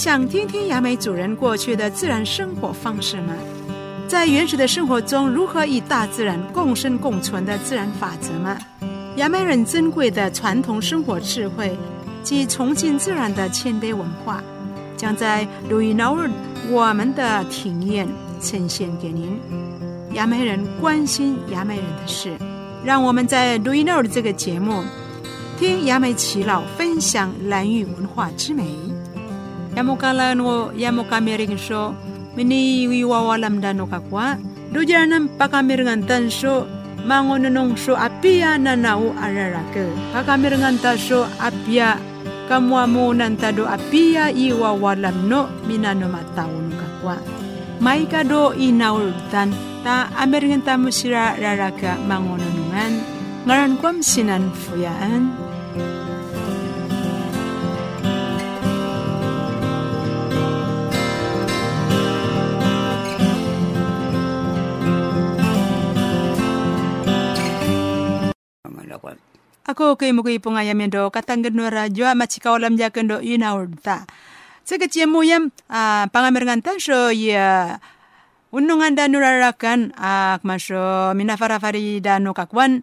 [0.00, 3.34] 想听听雅美主人过去的自然生活方式吗？
[4.08, 8.56] 在原始的生活中，如何与大自然共生共存的自然法则吗？
[9.16, 11.76] 雅美人珍贵的传统生活智慧
[12.22, 14.42] 及崇敬自然的谦卑文化，
[14.96, 16.30] 将在录音偶尔
[16.70, 18.08] 我们的体验
[18.40, 19.38] 呈现给您。
[20.14, 22.38] 雅美人关心雅美人的事，
[22.82, 24.82] 让我们在录音偶的这个节目，
[25.58, 28.64] 听雅美耆老分享蓝玉文化之美。
[29.90, 31.94] yamukalanu yamukamerinsho
[32.36, 34.36] mini wiwawalamdanoka kwa
[34.72, 36.68] dujaranam pakamirngantansho
[37.08, 39.88] mangonenongsho apia nanau ararake.
[40.12, 41.96] Pakamirngantasho apia.
[42.50, 47.16] Kamuamonantado apia iwawalamno minanomataunuka kwa
[47.80, 49.54] maikado inaultan.
[49.84, 53.00] Ta amirngantamusira raraka mangononungan
[53.46, 55.30] ngaran kwam sinanfuyaan
[69.70, 74.02] Ako kay mo kay pungayam do katanggan no radyo machikawalam jakan do inaurta.
[74.66, 77.78] Sa kachiamo yam uh, pangamerangan ta so ya
[78.50, 82.82] unungan da nurarakan ak uh, maso minafarafari da no kakwan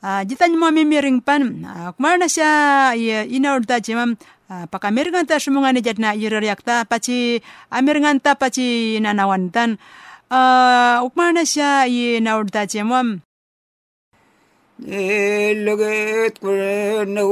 [0.00, 4.16] uh, jitan mo mimiring pan uh, kumar na siya ya inaurta jimam
[4.48, 9.76] uh, pakamerangan ta sumungan ni jatna irariakta pachi amerangan ta pachi nanawantan
[10.32, 13.20] uh, ukmar na siya inaurta jimam
[14.78, 17.30] لقيت قرنه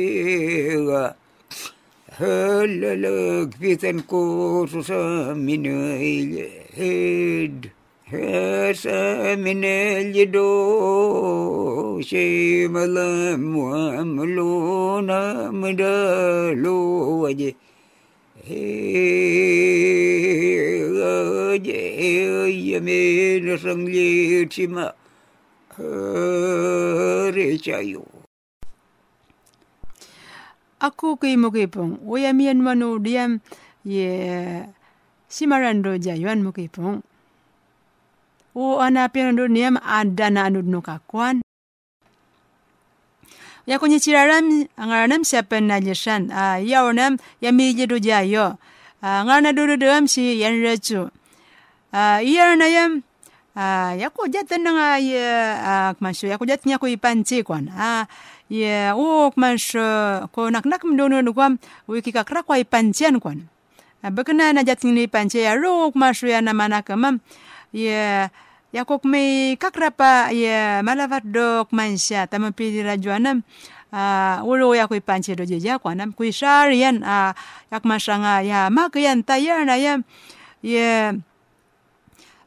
[2.09, 4.91] هلا لك في تنكوت
[5.35, 5.65] من
[6.01, 7.65] الهد
[8.07, 10.51] هسا من الجدو
[12.01, 16.77] شي ملام وعملونا مدالو
[17.23, 17.55] وجه
[30.81, 33.37] Aku kay mo kay pong, uyamian manu diam
[33.85, 34.65] ye
[36.01, 37.05] jayuan mo kay pong.
[38.57, 41.40] O anapin ando niyam ada na anud no.
[43.71, 48.59] Ya kwenye chiraram ngaranam siapa najeshan a yawnam ya miji do jayo
[48.99, 51.07] a ngana do do am si yan rechu
[51.95, 52.99] a iyar na yam
[53.55, 55.31] a ya ko jatan nga ya
[55.63, 58.11] a kmasho ya ko jat nya ko ipanci kwan a
[58.51, 61.55] ya o kmasho ko nak nak mdono no kwam
[61.87, 63.47] wiki ka kra ko ipancian kwan
[64.03, 67.23] bakana na jat ni ipanci ya ro kmasho ya na mana kamam
[67.71, 68.35] ya
[68.71, 73.43] Yakok may kakrapa ya malavat dok mansya tama pili rajuanam
[73.91, 77.35] uh, ulo ya kui panche do jeja kwanam kui sharian uh,
[77.67, 79.99] yak masanga ya makyan tayar na ya
[80.63, 81.11] ya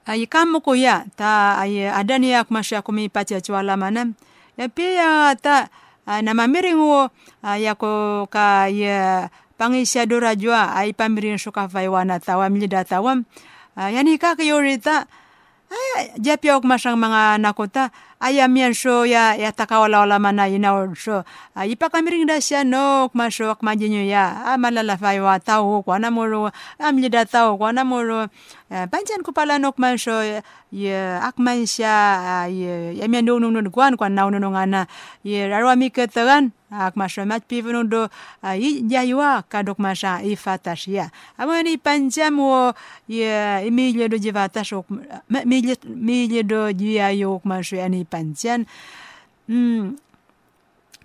[0.08, 4.16] ay kamo ko ya ta ay ada ni yak masya kumi pacha chwala manam
[4.56, 5.68] ya pia ta
[6.08, 9.28] uh, namamiring wo uh, yako ka ya
[9.60, 13.28] pangisya do rajua ay pamirin suka faiwana tawam lida tawam.
[13.76, 15.04] Uh, yani kakayorita
[15.72, 17.88] ay japia ok masang mga nakota
[18.24, 23.12] ayam yan so ya ya takawala wala mana ina so ay ipakamiring da siya no
[23.12, 24.48] masho ak majinyo ya.
[24.48, 26.48] Ah malala fay wa tao ko na moro
[26.80, 27.84] am lida tao ko na
[28.88, 30.14] panjan ko pala nok masho
[30.72, 34.88] ya akman siya ya ya mian dong nung kwan kwan nung ana.
[35.20, 35.92] Ya rarwa mi
[36.70, 38.08] ak masho mat pivono do
[38.42, 42.72] i jaywa kadok masha i fatashia amani panjam wo
[43.08, 44.86] ya imilyo do jivata shok
[45.28, 48.66] milyo milyo do jiyayo masho ani panjan
[49.46, 49.96] 嗯。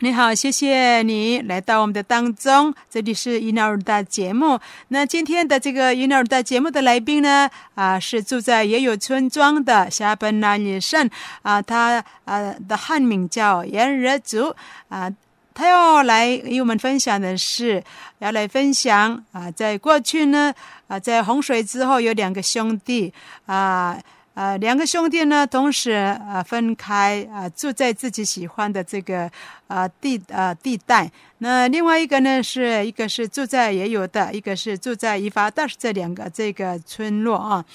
[0.02, 4.58] 你好，谢谢你来到我们的当中，这里是伊纳尔达节目。
[4.88, 11.10] 那今天的这个伊纳尔达节目的来宾呢，啊，是住在也有村庄的夏本那里圣
[11.42, 14.56] 啊，他啊的汉名叫严热族
[14.88, 15.12] 啊，
[15.60, 17.84] 他要来与我们分享的是，
[18.20, 20.54] 要来分享啊，在过去呢
[20.88, 23.14] 啊，在洪水之后有两个兄弟
[23.46, 24.00] 啊。
[24.36, 29.30] 呃，两个兄弟呢，同时啊分开啊住在自己喜欢的这个
[29.68, 31.12] 啊地啊地带。
[31.40, 37.66] 那另外一个呢，是一个是住在也有的，一个是住在伊法大是这两个这个村落啊。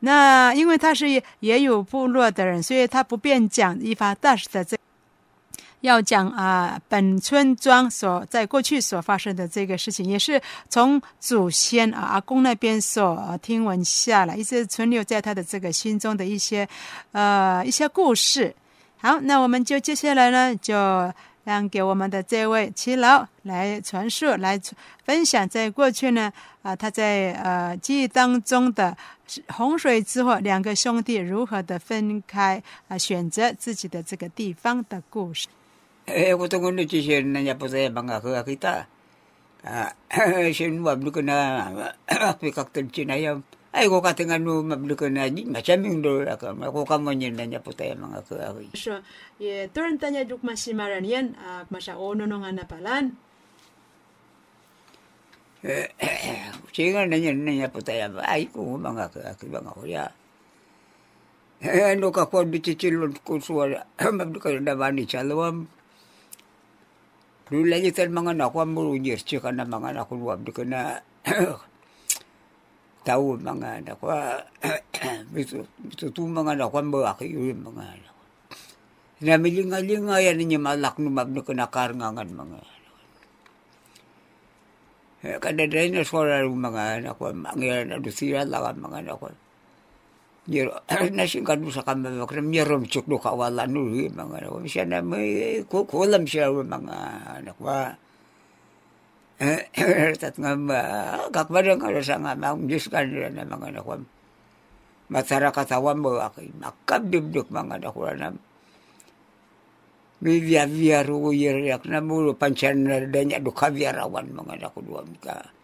[0.00, 1.08] 那因为他是
[1.40, 4.76] 也有部落的人，所以他不便讲伊法大是的这。
[5.82, 16.68] 要讲啊，本村庄所在过去所发生的这个事情，也是从祖先啊阿公那边所听闻下来，一直存留在他的这个心中的一些
[17.10, 18.54] 呃一些故事。
[18.98, 20.74] 好，那我们就接下来呢，就
[21.42, 24.60] 让给我们的这位齐老来传述、来
[25.04, 26.32] 分享，在过去呢，
[26.62, 28.96] 啊，他在呃记忆当中的
[29.48, 35.48] 洪水之后，两个兄弟如何的分开啊，选择自己的这个地方的故事。
[36.06, 38.86] e ko tongo ni ti sen na ya pote banga ko kita
[39.62, 39.94] Ah,
[40.82, 41.70] wa blu kena
[42.42, 43.38] pe kaktel china ya
[43.70, 46.82] ai ko katenga no ma blu kena ji ma chaming do la ka ma ko
[46.82, 48.98] ka So, na ya pote banga ko ari so
[49.38, 53.14] ye turn tanya duk masimaran yan Eh, ono no ngana palan
[55.62, 60.04] Sehingga nanya nanya putaya baik, aku bangga ke aku bangga ya.
[61.62, 65.70] Eh, nuka kau dicicil kau suara, mabdu kau dah bani calawam.
[67.52, 71.04] Dulu lagi tan mga anak ko mo nyir cika na mga ko wab di na
[73.04, 74.08] tahu mga ko
[75.36, 78.08] bitu bitu tu mga anak ko mo aki yun mga.
[79.28, 82.60] Na milinga-linga yan niya malak no mabno ko na karangangan mga.
[85.22, 89.12] Eh, Kada dahil na suara mga anak ko, mangyari na dusira lang ang mga.
[90.42, 90.74] Nyero,
[91.14, 94.58] nasing kanu sa kami mga kram, nyerom cuk do kawalan no ri mga anak ko.
[94.66, 96.96] Siya na may ku- kulam siya mga
[97.38, 97.56] anak.
[99.38, 99.62] Eh,
[100.20, 100.78] tat nga ma,
[101.30, 103.94] kakbadang ka sa nga, maungjus ka nila na mga anak ko.
[105.14, 108.34] Matara katawan mo aki, makabdibduk mga anak ko na.
[110.22, 110.38] May
[111.34, 112.98] yeriak na mo panchan na
[114.34, 115.61] mga duwam ka.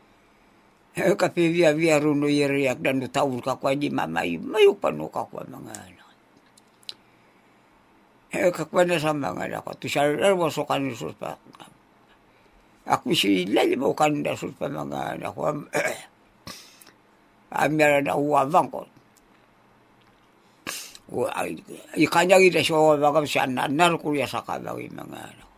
[0.99, 5.23] Eh, kape via via runo yeriak dan tahu ka kwa di mamai mayu panu ka
[5.31, 6.11] kwa mga anak.
[8.35, 9.79] Eh, kakwa na sa mga anak ko.
[9.79, 11.39] Tusar mo so kan sus pa.
[12.91, 15.55] Aku si lali mo kan da sus pa anak ko.
[17.55, 18.83] Amira na uwavang ko.
[21.95, 25.49] Ikanya kita siya bagam siya nanar kuya sa kabagi mga anak.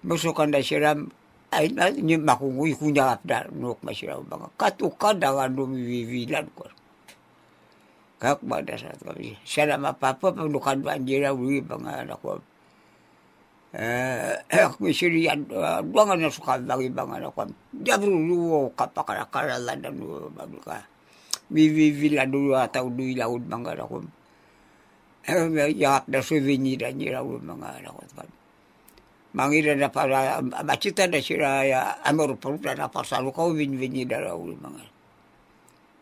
[0.00, 1.23] Masukan da siram ay na
[2.00, 6.66] ni makunguy kunya apda nuk masira mga katuka dengan dumivivilan ko.
[8.18, 9.36] Kak bada sa kami.
[9.44, 12.40] Siya na mapapa panukan banjira uli mga anak ko.
[13.74, 17.42] Eh, aku sirian duangan na suka bagi mga anak ko.
[17.74, 20.86] Jabru luwo kapakara-karalan dan luwo babluka.
[21.50, 23.98] Vivivilan dulu atau dui laut mga anak ko.
[25.24, 28.24] Eh, yakap na suvini dan jiraw mga anak ko.
[29.34, 34.32] Mangira na para macita na sira ya amor pruta na pasalu kau vin vin dara
[34.38, 34.94] ul mga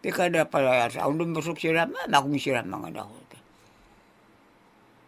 [0.02, 3.17] Pika na para sa undum masuk sira ma makum sira mga na ko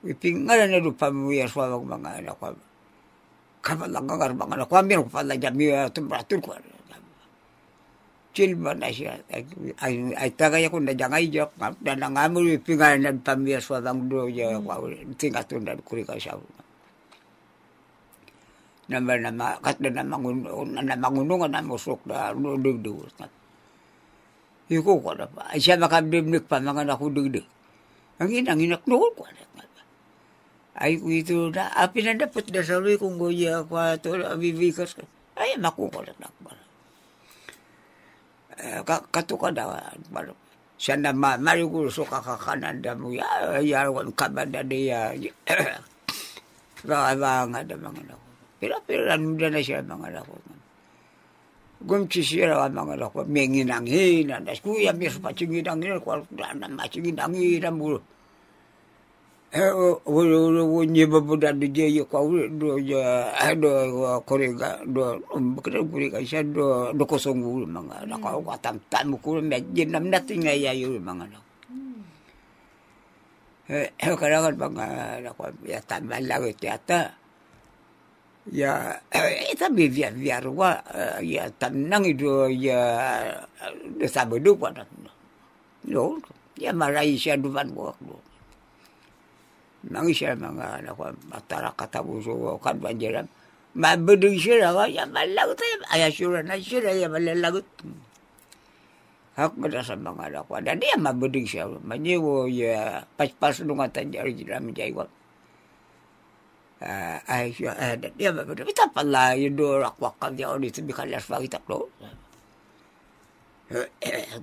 [0.05, 2.53] ipingala na lupa mo ya swawag mga anak ko
[3.65, 6.56] kapalang kangar mga anak ko amir ko pala jami temperatur ko
[8.35, 13.12] chill ba na siya ay ay tagay ako na jangay jak na nangamul ipingala na
[13.17, 15.76] pamiyas swawag do ya ko tingatun na
[18.88, 20.44] nama nama kat na mangun
[20.76, 23.26] na mangunungan na musok na dugdug na
[24.64, 25.52] Iko ko na pa.
[25.60, 27.44] Siya makabibnik pa mga nakudugdug.
[28.16, 29.44] Ang inang inak noon ko pa.
[30.75, 35.06] Ay ko ito api na dapat na sa kung goya ko ito, abibikas ka.
[35.38, 36.58] Ay, maku ko na nakbar.
[39.10, 39.87] Katuka na,
[40.78, 43.11] siya na ma, mariguro so kakakanan da mo,
[43.62, 45.14] yarwan kabanda niya,
[46.87, 48.24] Baka nga da mga nako.
[48.87, 50.35] Pero ano na siya mga nako.
[51.85, 53.28] Gumchi siya ang mga nako.
[53.28, 54.40] Mengin ang hina.
[54.40, 56.00] Das kuya mis pachingin ang hina.
[56.00, 58.00] Kwal na machingin ang hina mo.
[59.54, 63.71] Eh, wala wala wala babuda do jeyo kwa do ya do
[64.26, 69.87] korega do bakra kurega siya do do kosong ulo mga nako watam tam ko medyo
[69.87, 71.47] nam nating ya yo mga nako.
[73.71, 77.24] Eh, kadang mga nako ya tambah lagi tiata.
[78.44, 79.00] Ya,
[79.48, 80.76] ita bivia via ruwa
[81.24, 82.80] ya tanang itu ya
[83.96, 84.84] desa bedu pada.
[85.88, 86.20] Lo,
[86.60, 88.20] ya marai siya duvan buak lo.
[89.88, 93.24] Mangi siya mga nako matara kata buso kan banjiran.
[93.74, 97.64] Mabedu siya ya malagot ya ayasura na siya ya malalagot.
[99.34, 100.60] Hak pada sa mga anak ko.
[100.62, 101.66] Dan dia mabeding siya.
[101.66, 105.10] Manyewo ya pas-pas nung atan jari jira menjaiwab.
[110.64, 111.88] Itu bikalas pagi tak lo.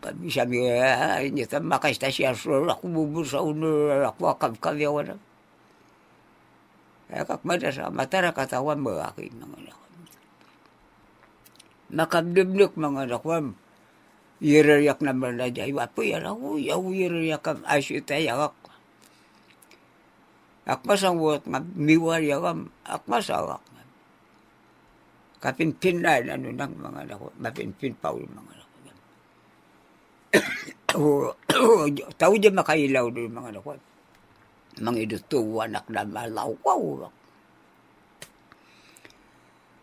[0.02, 0.66] Kami sabi,
[1.30, 5.14] ini tak makai stasi asal aku bubur sa uno rakwakal kami awal.
[7.12, 9.76] Kak mada sa matara katawan aking mga.
[11.92, 13.52] Makabdiblik mga anak ko.
[14.42, 15.68] Yirariak na malaja.
[15.68, 16.56] Iwa po yan ako.
[16.56, 18.56] Yaw yirariak ang asyita yak.
[20.62, 23.62] Akmasang buat nga miwar yakam akmasawak.
[25.42, 27.34] Kapinpin na ano nang mga anak ko.
[27.42, 28.78] Mapinpin pa ulit mga anak ko.
[32.14, 33.74] Tao dyan makailaw doon mga anak ko.
[34.78, 37.10] Mga iduto anak na malaw ko.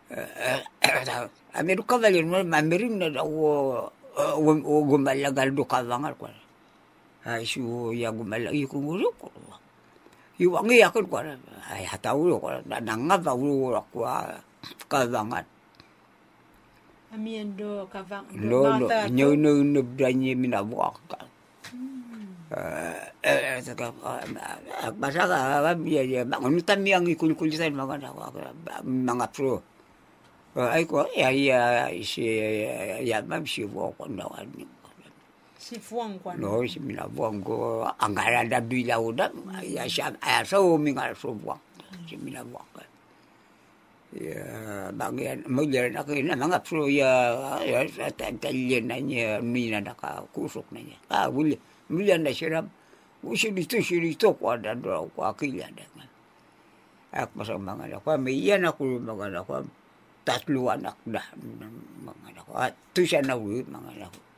[1.59, 6.31] Amir kavalin mo, mamiring na daw o gumalagal do kavangar ko.
[7.27, 9.27] Ay, su ya gumalag ikunguro ko.
[10.39, 11.19] Iwangi ako ko.
[11.67, 12.47] Ay, hataw ko.
[12.65, 14.07] Nanangab ako ko
[14.87, 15.45] kavangan.
[17.09, 18.21] Amiendo kavang.
[18.37, 21.19] No, no, nyo no no branye minabuak ka.
[23.25, 23.89] Eh, saka
[24.93, 28.13] basa ka ya ya bangun tami ang ikul-kulitan mga
[28.85, 29.57] mga pro.
[30.53, 32.25] Ay ko ya ya si
[33.05, 34.29] ya mam si wo ko no
[35.59, 35.67] ani.
[35.67, 36.39] Si fuang kwa.
[36.39, 39.27] No si minabuang ko angara da bila udah
[39.63, 40.15] ya siya
[40.47, 41.59] so mingal so buang.
[42.07, 42.83] Si minabuang ka.
[44.09, 47.85] Ya, bagian mulia nak ina mga pro ya ya
[48.17, 50.97] talyen nanya mina naka kusuk nanya.
[51.11, 51.59] Ah, mulia
[51.91, 52.71] mulia na siram.
[53.19, 55.83] Usi dito sirito ko ada do ko akilya da.
[57.09, 59.61] Ak masa mga anak ko may yan ako mga anak ko
[60.25, 62.53] tatlo anak dah mga anak ko.
[62.57, 64.28] At tusa na uwi mga anak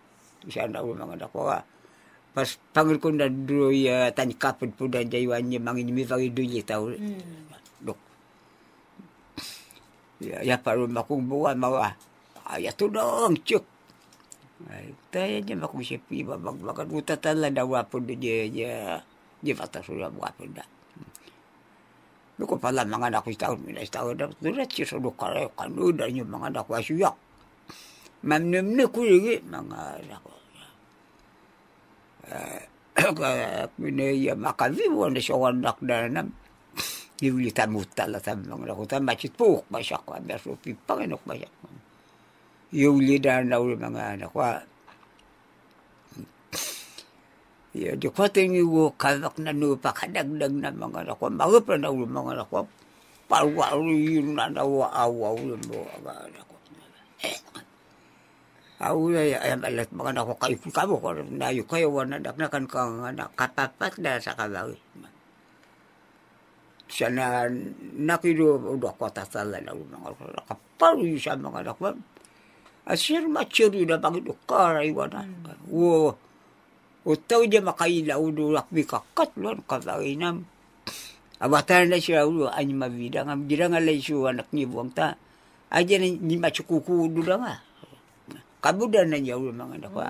[0.70, 1.50] na uwi mga anak ko.
[2.32, 6.42] Pas pangil ko na do ya tani kapit po da jaywan niya mga inimifagi do
[6.42, 6.90] ya tau.
[7.84, 8.00] Dok.
[10.24, 11.94] Ya ya paru makung buwan mawa
[12.58, 13.64] ya tu dong cuk.
[14.70, 18.70] Ai taya je makung sepi babak bakat uta tala da wapo de je je
[19.42, 20.62] je fata sudah wapo da
[22.38, 26.10] Nuko pala mga anak ko taon mina taon da turat si so kare kanu da
[26.10, 27.10] nyo mga anak ko asya
[28.24, 30.32] mamnem ne ku yigi mga anak ko
[32.32, 32.64] eh
[33.78, 36.28] kene ya makavi wonde so wandak da nam
[37.22, 41.54] Yuli tamutta la tamang la kuta macit puk masak ko ambil so pipang enok masak.
[42.74, 44.42] Yuli dan na uli mga anak ko.
[47.78, 51.30] Ya di ko tingi wo kavak na no pakadagdag na mga anak ko.
[51.30, 52.66] Mga pa na uli mga anak ko.
[53.30, 56.56] Parwa uli yun na na wa awa uli mo mga anak ko.
[58.82, 62.34] Aku ya ayam alat mga anak ko kayo kamo ko na yu kayo wana dak
[62.42, 64.74] na kan kang anak kapapat da sa kabawi
[66.90, 67.46] sana
[67.94, 71.94] nakido udah kota sala na mga kaparu sa mga nakwa
[72.90, 75.30] asir machiri na bagi do karay wana
[75.70, 76.18] wo
[77.06, 80.42] o tau dia makaila udo lakbi kakat lon kabainam
[81.38, 85.22] abatan na siya udo ani mavida ngam dira ngalay siya anak ni buang ta
[85.70, 87.62] aja ni machukuku udo nga
[88.62, 90.08] kabudan na udo mga nakwa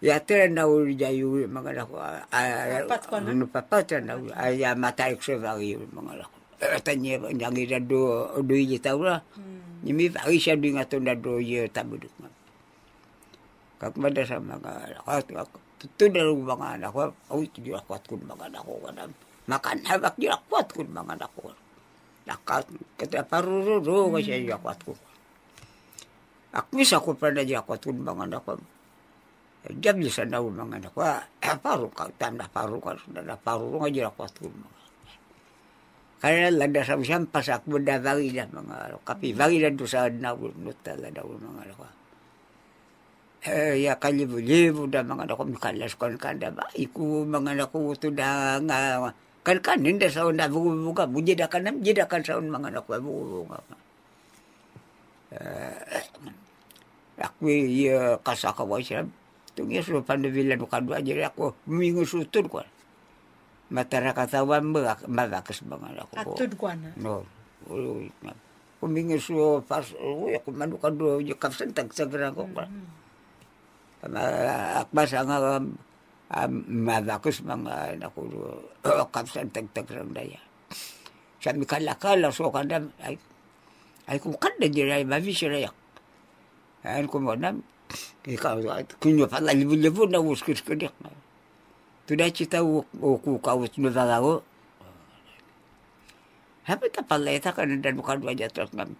[0.00, 2.00] ya tera na uri jayu mga lako
[2.32, 3.32] Papat ko na?
[3.44, 6.36] papat na ay mata ikse bagi mga lako
[6.84, 9.20] tanya nyangi da do do ye taura
[9.84, 12.12] ni mi bagi siya do ngato na do ye tabuduk
[13.80, 15.56] kak mada sa mga lako
[15.96, 19.12] tu da mga ko au ti di akwat kun mga ko kadam
[19.48, 21.52] makan habak di akwat kun mga anak ko
[22.28, 22.68] nakat
[23.00, 24.96] kata paruru ko siya di akwat kun
[26.50, 28.58] Akmis ako pa na di akwat kun mga anak ko
[29.78, 31.06] jam bisa na mga anak ko
[31.62, 34.50] paru ka tanda paru ka sudah paru nga jira ko tu
[36.18, 40.34] kaya lada sa siyam pasak benda bagi dah mga kapi bagi dah tu sa na
[40.34, 41.86] nutta la da mga anak ko
[43.46, 44.26] eh ya kali
[44.90, 49.06] da mga anak ko mikalas kon kanda ba iku anak ko tu da nga
[49.46, 53.46] kan kan ninda na buka buje da kan jeda kan sa mga anak ko buku
[53.46, 53.62] buka
[55.30, 56.04] eh
[57.20, 59.12] aku ya kasaka wa siram
[59.54, 62.66] tungi suruh pandai vila nuka dua jadi aku minggu sutur kuan
[63.70, 66.90] wan ba kes bangan aku Atud kwa na.
[66.98, 67.22] no
[67.68, 72.70] aku minggu suruh pas oh aku mandu kan dua je kap sentak segera kok kuan
[74.80, 75.60] akbas anga
[76.66, 78.20] mabakes mga aku
[79.12, 80.40] kap sentak tegrang daya
[81.40, 83.16] Sami kala kala so kandam ay
[84.10, 84.18] ay
[84.74, 85.72] jiray mavi sirayak
[86.82, 87.62] ay kung manam
[88.26, 88.58] ikaw
[89.02, 90.94] kunyo pala libu-libu na uskis ko dik.
[92.06, 92.84] Tuda cita o
[93.22, 94.42] ku kawit no dalago.
[96.66, 98.94] Habi ta pala ita ka nandan mo kadwa dya tras ngam.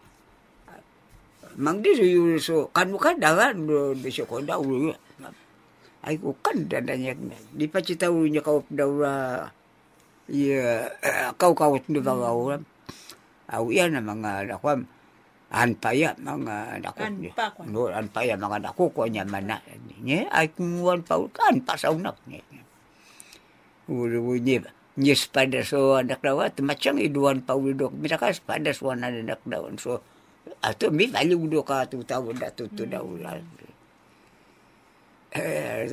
[1.58, 1.94] Mang di
[2.38, 4.62] so kan mo kan dagan do di so ko daw
[6.00, 7.14] Ay ko kan dadanya
[7.54, 8.90] di pa cita unya kau daw
[10.30, 10.90] ya
[11.38, 12.58] kau kawit no dalago.
[13.50, 14.54] Aw yan na mga
[15.50, 19.58] nakwam anpaya mga dako no anpaya mga dako ko nya mana
[20.02, 22.38] ni ay kumuan pa kan pasaw na ni.
[23.90, 24.62] Ulu ni
[25.00, 30.02] Nyes pada so anak dawan macam iduan paudok mereka pada so anak dawan so
[30.62, 33.38] atau mi value do ka tu tahu dah tu tu dah ulah.
[35.30, 35.86] Eh,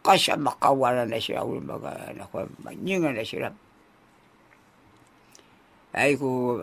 [0.00, 3.52] kasha makawala na siya ulo mga anak ko manyingan na siya.
[5.88, 6.60] Ay ko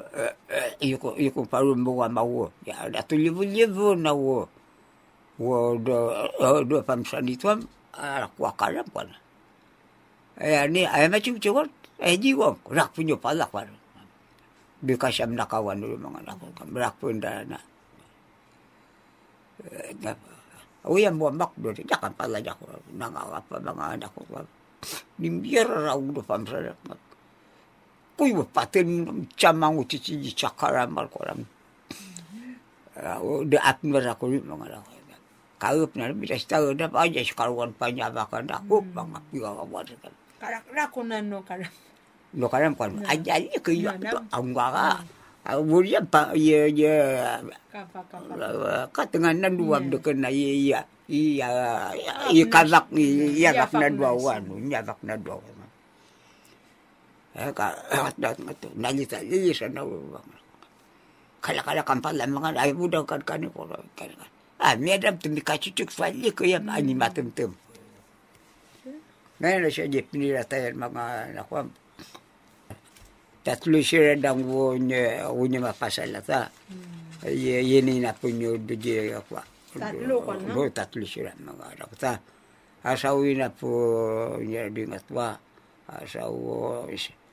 [0.77, 2.53] iko iko paru mo wa mawo.
[2.61, 3.41] Ya da tu livu
[3.97, 4.45] na wo.
[5.41, 6.13] Wo do
[6.63, 7.65] do pamsan itu am
[7.97, 9.09] ala kwa kalam kwa.
[10.37, 11.67] Eh ni ay macam cakap
[11.97, 13.65] eh jiwa rak punya palak kwa.
[14.85, 16.45] Bikasam nakawan dulu mga anak ko.
[16.69, 17.57] Rak pun dah na.
[20.85, 24.21] O yan mo mak do jakan pala jako nangapa mga anak ko.
[25.17, 26.77] Nimbiar raw do pamsan.
[28.15, 28.87] Kuy wa paten
[29.35, 31.43] camang uci ci cakara mal koram.
[33.43, 33.57] De
[34.15, 34.95] ko mga anak ko.
[35.55, 40.11] Kaup na bisa tahu dah aja sekaruan panyabakan aku bang piga awat kan.
[40.39, 41.71] Karak rakunan no karak.
[42.35, 43.91] Lo karam kan aja ni ke yo
[44.31, 44.99] angwara.
[45.45, 46.95] Awuria pa ye ye
[47.71, 48.89] Kapa kapa.
[48.91, 50.83] ka dengan nan dua de kena ye ya.
[51.05, 51.93] Iya,
[52.33, 55.54] iya kazak ni iya kak na dua wan, iya kak na dua wan.
[57.35, 57.75] Eh ka
[58.15, 60.29] dat ngatu, nali ta li sana bang.
[61.43, 64.07] Kala kala kampal lang mga ay budak kan kan ko kan.
[64.55, 67.51] Ah, mi ada tumi ka cucuk fali ko ya ani matem tem.
[69.43, 71.75] Ngayon na siya jep ni ratayan mga nakwam.
[73.43, 74.39] Tatlo siya dang
[76.23, 76.47] ta.
[77.27, 79.43] Ye ye ni na punyo duje ako.
[79.75, 80.71] Tatlo ka na?
[80.71, 82.15] Tatlo siya mga ta.
[82.87, 83.75] Asawi na po
[84.39, 85.35] niya dingat wa.
[85.91, 87.24] Asawo siya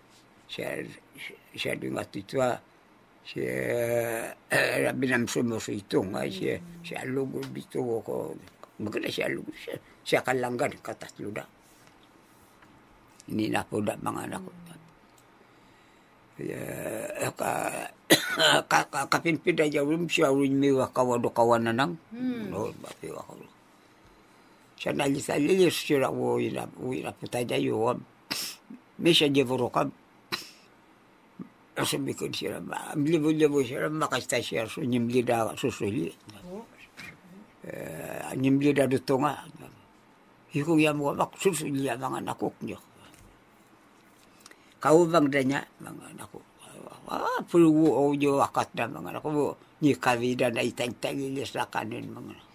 [0.53, 2.61] siya dingat itwa.
[3.23, 3.55] Siya
[4.83, 8.37] rabi nam sumo sa ito nga siya siya lugo dito ko.
[8.83, 9.79] Maganda siya lugo siya.
[10.05, 11.45] Siya kalanggan katatlo da.
[13.31, 14.53] Ini na po da mga anak ko.
[16.43, 16.59] Ya,
[17.39, 17.53] ka
[18.71, 21.95] ka ka kapinpid aja rum siya rin mi wa kawado kawanan nang.
[22.51, 23.39] No, bapi wa ko.
[24.75, 27.95] Siya nalisa lilis siya wo ina wo ina puta yo.
[28.99, 29.89] Mi siya je voro kam.
[29.93, 30.11] Sabi ko siya ba,
[30.43, 30.81] libo
[31.23, 31.62] libo siya
[33.89, 36.13] makasta siya so nyimli da susuli.
[37.65, 39.41] Eh, nyimli da duto nga.
[40.53, 42.77] Iko ya mo mak susuli ya mga nakok niyo.
[44.83, 46.45] Kau bang danya mga anak ko.
[47.09, 49.57] Ah, pulu o jo akat na mga anak ko.
[49.81, 52.49] Ni kavida na itang tagilis na kanin mga anak.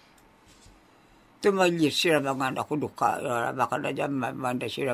[1.41, 3.17] Tumalis sila mga anak ko duka.
[3.55, 4.93] Baka na dyan manda sila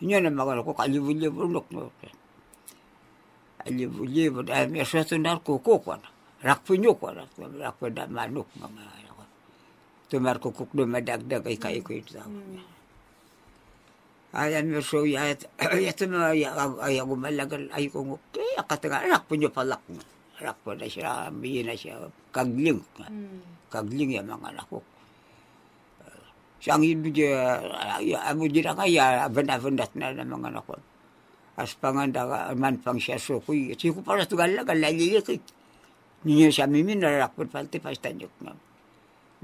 [0.00, 0.02] di gymnariagan.
[0.02, 1.66] Inyo na mga anak ko kalibu-libu nuk.
[3.62, 4.40] Kalibu-libu.
[4.42, 6.08] Dahil may suatu narko ko ko na.
[6.42, 7.24] Rakpunyo ko na.
[7.38, 9.22] Rakpo na manok mga ko.
[10.10, 12.20] Tumar kukuk do madagdag ay kayo ko ito.
[14.34, 15.30] Ayan mo so ya
[15.78, 16.50] ya tuma ya
[16.82, 20.02] ay ako malagal ay ko ngo kaya katanga anak po niyo palak na.
[20.42, 22.82] Anak po na siya, biyi na siya kagling.
[23.70, 24.58] Kagling ya mga
[26.64, 26.72] ko.
[26.72, 27.60] Siyang ibu dia
[28.00, 30.80] ya amo dia kaya benda-bendat na ng mga anak ko.
[31.60, 35.36] As panganda ka man pang siya so ko si ko para tugal la galali ko.
[36.24, 38.56] Niya siya mimin na anak po palte pastanjok na.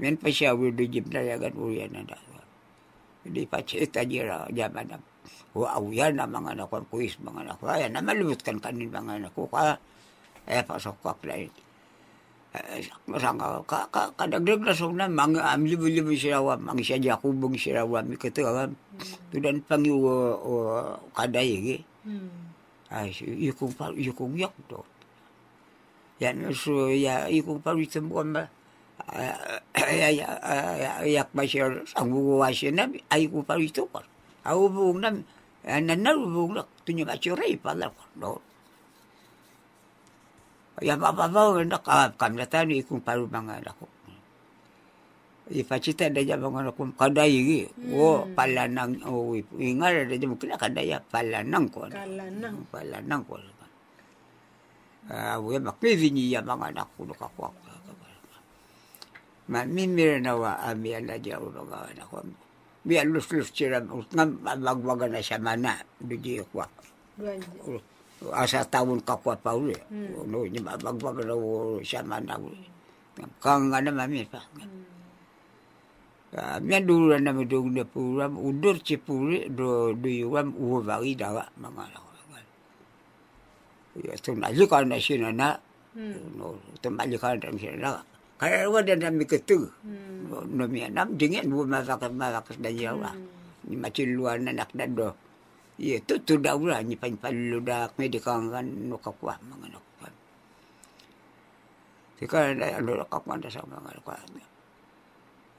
[0.01, 2.17] Men pa siya wudu jib na yagan uyan na daw.
[3.21, 4.97] Hindi pa cita jira jaman na.
[5.53, 7.69] Wa awiyan na mga anak ko, kuis mga anak ko.
[7.69, 9.45] Ayan na malubot kan kanin mga anak ko.
[9.45, 9.77] Ka,
[10.49, 11.70] eh pasok ko apply.
[13.07, 17.55] Masanga ka ka kadagdag na song na mga am libu-libu sirawa mang siya ja kubong
[17.55, 18.67] sirawa mi katawa
[19.31, 20.03] tudan pangi o
[20.35, 20.51] o
[21.15, 21.77] kaday gi
[22.91, 23.07] ay
[23.47, 24.83] yukong pa yukong yak do
[26.19, 28.43] yan so ya yukong pa ritem ko ma
[31.07, 34.03] yak ba siya ang buwa siya na ay ko pa rito pa
[34.43, 35.09] au buong na
[35.63, 38.43] nanar buong na tunyo ba siya ray pala ko no
[40.81, 43.85] ya ba ba ba na ka kam na tani kung paru mga anak ko
[45.51, 47.61] ipacita da ja mga anak ko kaday gi
[47.93, 52.65] o pala nang o ingar da ja mo kila kadaya pala nang ko Kalanang.
[52.73, 53.37] pala nang ko
[55.11, 57.53] ah we maklivi ni ya mga anak ko ka ko
[59.51, 62.25] ma mimir na wa ami ala ja o mga anak ko
[62.81, 66.17] mi alus lus sira ngam magwaga na siya mana di
[66.49, 66.65] ko
[68.29, 69.73] asa tahun ka kwa pa uli
[70.29, 72.61] no ni magwaga na o siya mana uli
[73.41, 74.37] kang ana mami pa
[76.61, 81.43] mi dulu na mi dong na puram udur cipuri do do yuam uwa bagi dawa
[81.57, 82.09] ko
[83.99, 85.59] ya tu na jika na sina na
[86.37, 87.89] no tu malika na sina na
[88.39, 89.67] kaya wa dan mi ketu
[90.55, 93.11] no mi nam dingin bu ma ka ma ka da jawa
[93.67, 95.11] ni maciluan anak na do
[95.81, 99.65] ye tu tu da ura ni pan palu da me di kangan no kakwa mga
[99.65, 100.07] anak pa
[102.21, 104.13] Tika na ano na kakwa sa mga anak pa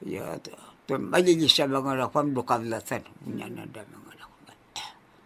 [0.07, 0.55] ya tu
[0.87, 3.03] tu malili sa mga anak pa do kavlatan
[3.35, 4.53] nya na da mga anak pa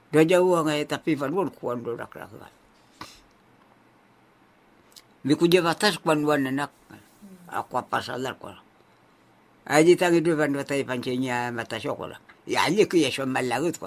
[0.09, 2.33] do jauh ngai tapi pan won kuan do rak rak
[5.21, 6.73] Miku je batas kuan wan anak
[7.53, 8.49] aku apa salah ko
[9.69, 12.17] aji tangi du ban watai pancenya mata shokola
[12.49, 13.77] ya ali ku ya shom malagut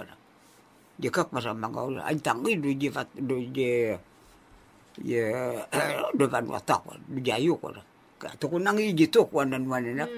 [1.08, 3.96] ko mangaul aji tangi du je fat du je
[5.00, 5.24] ye
[6.12, 6.92] du ban watak ko
[7.24, 7.72] jayu ko
[8.36, 10.10] to ko nangi je to ko nan wan nak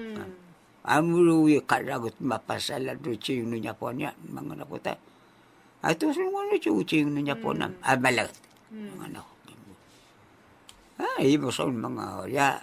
[0.83, 4.97] amulu ye karagut mapasala du chi nu nyaponya mangana kota
[5.83, 8.39] Atu semua ni cu cing nu nyapona amalagut
[8.71, 9.19] mangana
[10.93, 12.61] Ah, ibo son mga ya.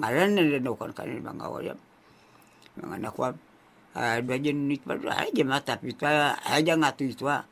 [0.00, 1.74] Ngaran na rin kan kanin mga ya.
[2.80, 3.36] Mga nakwa
[3.96, 7.44] ah do jen nit pa aja mata pita aja ngatu itu ah.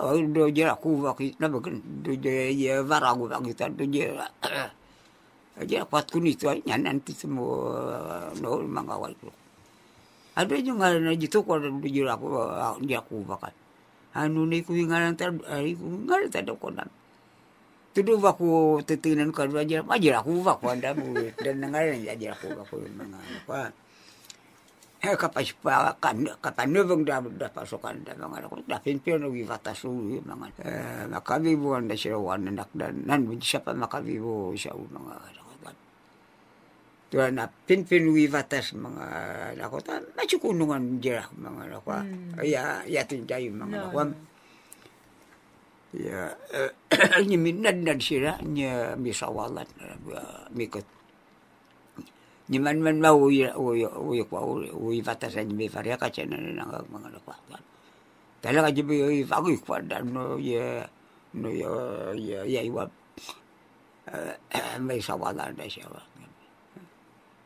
[0.00, 4.12] Oh do je aku wakit na bagen do je ya varagu wakit do je
[5.60, 9.12] aja kuat kun itu nya nanti semua no mga wal
[10.32, 12.26] ada juga ngaran aja tuh kalau do je aku
[12.88, 13.52] dia aku bakat.
[14.16, 16.88] Anu ni ku ngaran tar ku ngaran tar do konan
[17.92, 21.12] Tudu baku tetinan ka aja aja aku baku anda bu.
[21.36, 23.20] Dan nengaran aja aku baku mga
[25.02, 29.74] eh pa kan kapan bang da da pasukan da mga aku da pimpin no vivata
[29.74, 35.42] su mga eh makabibo anda sirawan nak dan nan siapa makabibo siya mga
[37.12, 41.92] Tuan na pinpin vivatas mga ako ta machukunungan jira mga ako
[42.40, 44.16] ya ya tinjay mga ako
[45.92, 46.32] ya
[47.28, 49.68] ni minad na sila niya misawalan
[50.56, 50.88] mikot
[52.52, 54.44] ni man ma uy uy uy kwa
[54.76, 57.34] uy batasan ni faria ka chana na nga mga nakwa
[58.44, 60.84] talaga jibi uy fagu kwa dan no ya
[61.32, 61.70] no ya
[62.12, 62.84] ya ya iwa
[64.84, 65.88] may sawalan na siya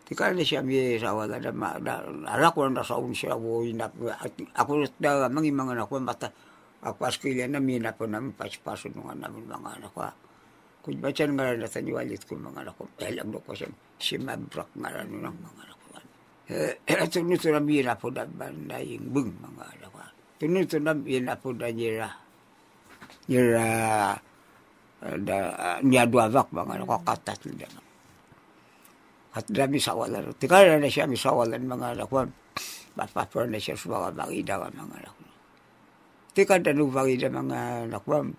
[0.06, 1.78] Tika na siya may sawalan na ma
[2.26, 3.86] ara ko na sa un siya uy na
[4.58, 6.34] ako da mangi mga nakwa mata
[6.86, 10.06] aku askilya na mina po namin paspaso nung namin mga anak ko.
[10.86, 13.66] Kung bacan nga na sa niwalit ko mga anak ko, alam mo ko siya,
[13.96, 15.88] si mabrak nga na ng mga anak ko.
[16.52, 16.74] Eh,
[17.10, 19.98] tunod na mina po na banda yung bung mga anak ko.
[20.40, 22.08] Tunod na mina po na nira,
[23.28, 23.66] nira,
[25.00, 25.36] da,
[25.82, 27.84] niya duwavak mga ko, katat na
[29.36, 30.32] At dami sawalan.
[30.40, 32.24] Tika na siya misawalan mga ko.
[32.96, 35.26] Mapapar na siya sa mga bagida mga anak ko.
[36.36, 38.36] tika da nu vagi da mga nakwam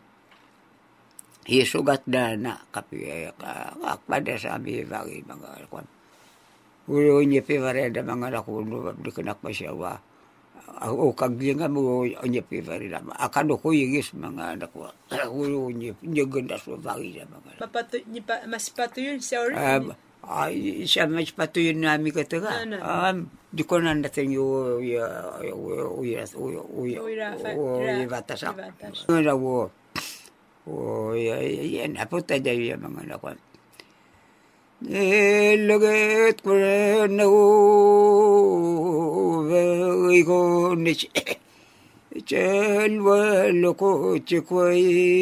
[1.48, 5.88] hi sugat da na kapi ka pada sabi vagi mga nakwam
[6.88, 9.96] ulo nye pe vare da mga nakunu di kenak pa siya wa
[10.88, 14.92] o kaglinga mo nye pe vare da akado ko yigis mga nakwa
[15.32, 19.56] ulo nye nye ganda so vagi da mga Mapatu, nipa, mas patu yun siya rin.
[20.28, 22.76] ay siya mas patu yun nami kata ka Ano?
[22.84, 25.08] um, di ko na natin yung uya
[25.40, 29.08] uya uya uya Uy, Rafa- uya Ra- batasak Ibatas.
[29.08, 29.87] nga wo o yan apo ta da
[32.76, 33.40] yung mga nakwan
[34.78, 37.26] Nilagat ko rin na
[39.40, 40.94] uvay ko ni
[42.28, 45.18] Chalwalo ko chikwaiga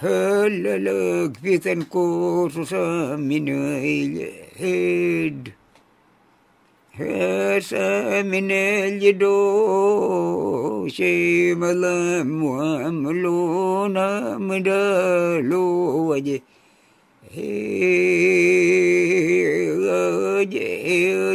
[0.00, 3.16] Halalagpitan ko sa
[7.00, 15.64] minayid sa minayid do Si malam wa maluna madalo
[16.12, 16.44] waje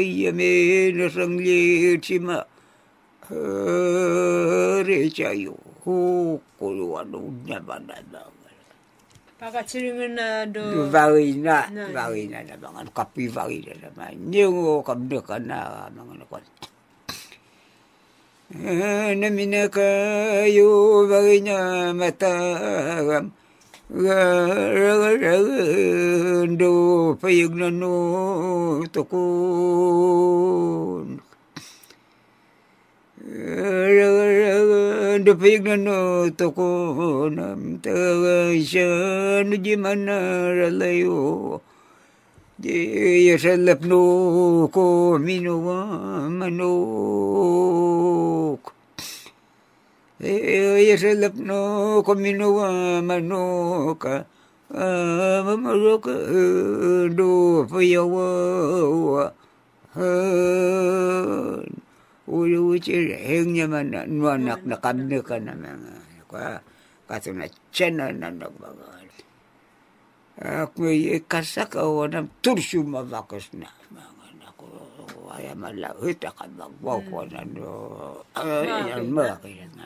[0.06, 2.46] Yamin sang liit si ma
[9.36, 10.88] Rechayo Kuluan unya bandada Pakachiringan na do.
[10.92, 11.92] Bawin na, Na.
[11.92, 14.32] bawin na na mga kapi bawin na naman.
[14.32, 16.44] Yung kabdo ka na mga nakon.
[19.20, 23.32] Namina kayo bawin na matagam.
[25.06, 25.84] Ragando
[27.22, 29.20] payag na no tukun.
[33.36, 37.36] Ragando payag na no tukun.
[37.36, 41.60] Am taga siya no di mana ralayo.
[42.56, 46.64] Di yasalap no ko minuwa manok.
[50.24, 54.24] yasalap no ko minuwa manok.
[54.72, 56.08] Mamarok
[57.12, 59.36] do payawa.
[62.26, 66.58] Uli uci hengnya mana nuanak na kamne ka na mga kwa
[67.06, 69.06] kato na chena na nagbagal.
[70.36, 74.68] Ako ay kasak awan ng tursyo mabakas na mga nako
[75.38, 77.70] ay malahit ka magwaw ko na no
[78.36, 79.86] ay ang mga kaya nga.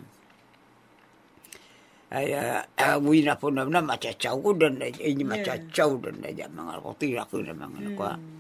[2.10, 2.34] Ay
[2.80, 6.96] awi na po na na machachaw ko dan na ini machachaw dan na mga ko
[6.96, 8.39] tira ko na mga nako.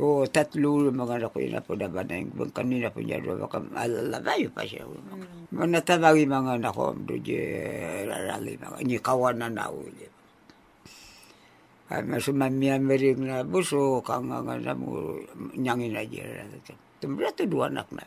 [0.00, 3.60] O tatlo mga ko na po na ba na yung kanina po niya doon baka
[3.76, 4.88] alalabayo pa siya.
[4.88, 5.52] Mm.
[5.52, 7.20] Manatabagi mga anak ko doon
[8.08, 10.08] rarali mga ni kawan na nauli.
[11.92, 15.20] Ay masumami amering na buso kang nga na mo
[15.60, 16.24] nyangin aja.
[16.96, 18.04] Tumra to dua anak na.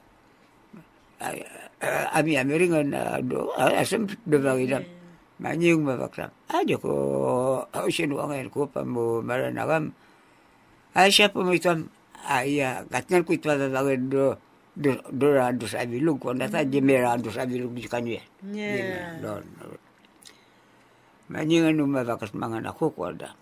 [1.21, 1.45] Ay
[2.17, 4.81] ami amering na do asam do bagi na.
[5.37, 6.33] Manyung mabakram.
[6.49, 6.89] Aja ko
[7.93, 9.21] sino ang ko pa mo
[11.11, 11.67] siya po mo ito,
[12.25, 14.39] ay uh, katngan ko ito babagin do,
[14.71, 15.27] do, do,
[15.91, 18.27] bilog ko, nata jemera do sa bilog di kanyo yan.
[18.55, 19.19] Yeah.
[19.19, 19.43] Doon.
[21.27, 23.35] Manyang ano mabakas mga nako ko da.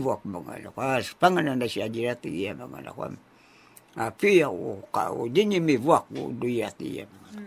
[0.00, 0.80] walk mga anak ko.
[1.20, 3.12] Pangalan na siya dirati yan mga anak ko.
[3.92, 7.40] Uh, piya ko, kao, din yung walk ko, duyati yan mga ko.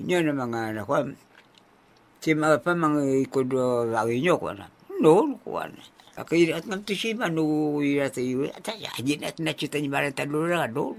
[0.00, 1.12] Inyo na mga ko.
[2.24, 4.66] Si mga pa mga ikodo lagi nyo ko na.
[4.98, 5.82] No, ko na.
[6.18, 9.86] Akira at ngam tusi manu ira te yu ata ya jin at na cita ni
[9.86, 10.98] bara talura do.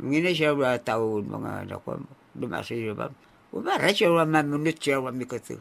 [0.00, 2.00] Ngine siya taon mga anak ko
[2.32, 3.12] dumasi ba.
[3.48, 5.56] Ubara siya wa mamunut siya wa mikatu.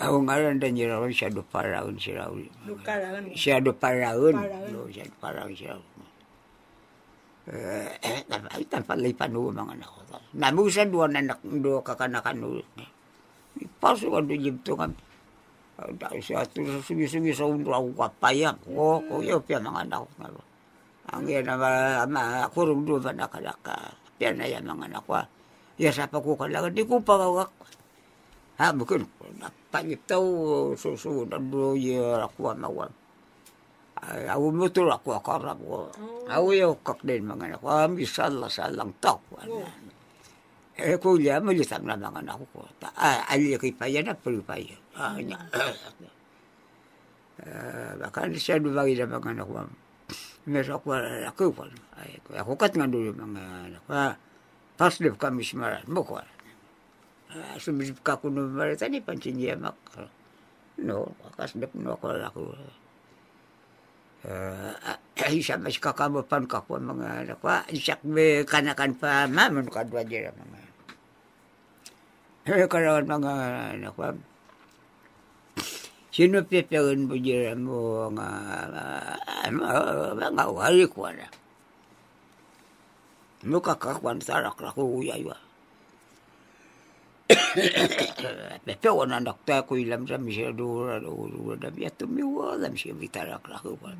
[0.00, 2.32] Ako ngaran dan niya raw siya do paraon siya raw.
[3.36, 4.36] Siya do paraon.
[4.72, 5.76] Do siya do paraon siya.
[7.50, 7.92] Eh,
[8.28, 12.60] ay tanpalay panu mga anak dua anak do kakanakan.
[13.80, 14.92] Pasu kan do jibto kan.
[15.80, 18.52] Dahil siya ito sa sugi-sugi sa undo ako kapayam.
[18.68, 20.44] O, o, yun, piya mga anak ko.
[21.08, 23.16] Ang yan na makurong doon
[25.80, 25.96] ba nakalaka.
[25.96, 26.12] Piya na yan mga anak ko.
[26.12, 27.50] Yasa pa ko kalaga, di ko pagawak.
[28.60, 29.00] Ha, ko.
[29.40, 30.24] Napalip daw,
[30.76, 32.92] susunod doon yung ako mawag.
[34.00, 35.88] Ako motor ako akarap ko.
[36.28, 37.68] Ako yung kak din mga anak ko.
[37.88, 39.20] Misala-salang tao.
[40.80, 42.64] Eh, kuya, malitam na mga anak ko.
[42.96, 44.12] Ah, alikay pa yan.
[44.96, 45.40] Ah, nya.
[48.00, 49.64] Baka siya dubagi na mga anak ko.
[50.48, 50.96] Meron ako
[51.28, 51.62] ako ko.
[52.00, 53.92] Ay, ako kat nga dulu mga anak ko.
[54.80, 56.16] Paslip kami simaran mo ko.
[57.60, 59.76] Sumisip ka ko nung marita ni pansin niya mak.
[60.80, 62.40] No, kaslip no ako ako.
[65.20, 67.52] Ay, siya mas kakamupan ka ko mga anak ko.
[67.68, 70.58] Isak me kanakan pa mamun kadwa dira mga
[72.48, 73.32] Eh, karawan mga
[73.76, 74.16] anak ko.
[76.08, 77.20] Sino pipirin mo
[77.60, 78.28] mo nga
[80.16, 81.28] mga wali ko na.
[83.40, 85.36] Mo kakakwan sarak na ko uyay wa.
[88.66, 92.92] Pepe ko na nakta ko ilam sa misya dura dura da biya tumiwa lam siya
[92.92, 93.96] bitarak na ko pa.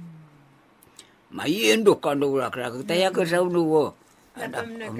[1.33, 3.97] Mayendo ka dura ka taya ka sa unuwo.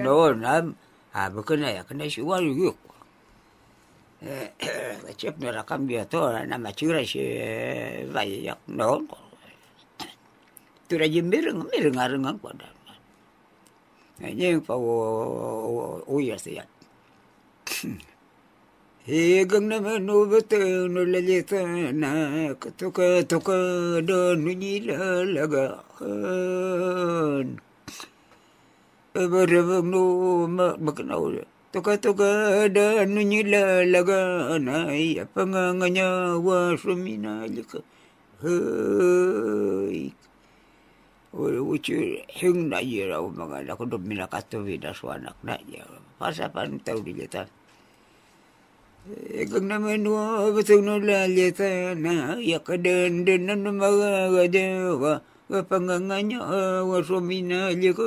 [0.01, 0.73] No, nam.
[1.11, 2.77] Ha, bukan ya, kena si wali yuk.
[5.17, 7.21] Cep na rakam dia to na macura si
[8.09, 9.05] vai yak no.
[10.89, 11.05] Tu ra
[14.21, 16.65] Nyeng pa o o ya se ya.
[19.03, 21.57] He gang na lelita
[21.93, 25.81] na katuka tuka do nunyi la laga.
[29.15, 31.33] Ebereng no ma makenau.
[31.73, 32.69] Tuka-tuka
[34.61, 37.81] na iya panganganya wa sumina lika.
[38.43, 40.13] Hei.
[41.31, 45.87] Uci hing na iya raw mga anak ko dumina kato vida suanak na iya.
[46.19, 47.47] Pasapan tau dilitan.
[49.47, 54.67] Kang naman wa betul no lalita na ya kadan dan na mga gada
[54.99, 55.13] wa
[55.63, 56.43] panganganya
[56.83, 58.03] wa sumina lika.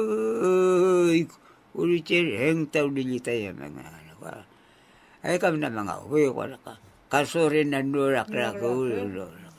[1.74, 4.28] Uri heng tau dilita ya mga anak ko.
[5.24, 6.76] Ay kami na mga uwi ko na ka.
[7.08, 8.84] Kasurin na nurak na ko.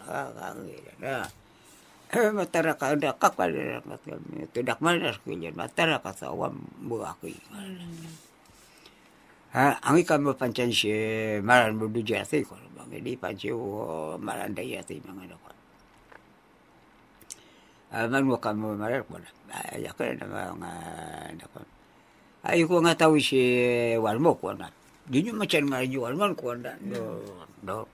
[0.06, 1.26] Ka kapal
[3.86, 4.48] mat kami.
[4.52, 7.36] Tidak malas ko ka sa awam buaki.
[9.56, 10.92] Ha, ang ikam mo panchan si
[11.40, 12.60] maran mo dujati ko.
[12.76, 15.50] Bang di panci o maran dayati mga anak ko.
[18.12, 19.32] Man mo kamo maran ko na.
[19.80, 20.72] Ya ka na mga
[21.40, 21.64] anak ko.
[22.44, 23.40] Ay ko nga tahu si
[23.96, 24.68] walmo ko na.
[25.08, 26.76] Di nyo macam nga yung walman ko na.
[26.84, 27.24] Do,
[27.64, 27.88] do.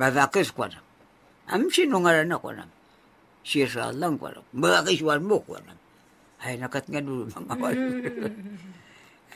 [0.00, 0.80] Madakis ko na.
[1.52, 2.56] Am sinungaran ako.
[3.40, 4.40] Si lang ko na.
[4.52, 5.74] Madakis walmo ko na.
[6.40, 7.90] Ay nakat nga dulu mga walmo.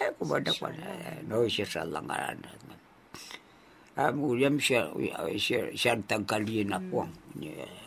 [0.00, 0.88] Ay kumada ko na.
[1.28, 2.50] No, si lang nga na.
[3.94, 4.90] Amuliam siya,
[5.38, 7.06] siya, siya tagkaliin ako.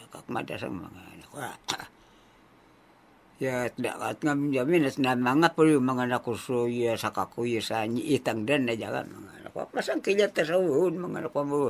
[0.08, 1.38] Kakmada sa mga anak ko.
[3.38, 7.86] Ya, dapat ngam jamin at na mga po yung mga nakuso ya sa kakuya sa
[7.86, 9.62] itang dan na jaga mga anak ko.
[9.69, 11.69] Pasang kilat sa uhon mga anak ko mo.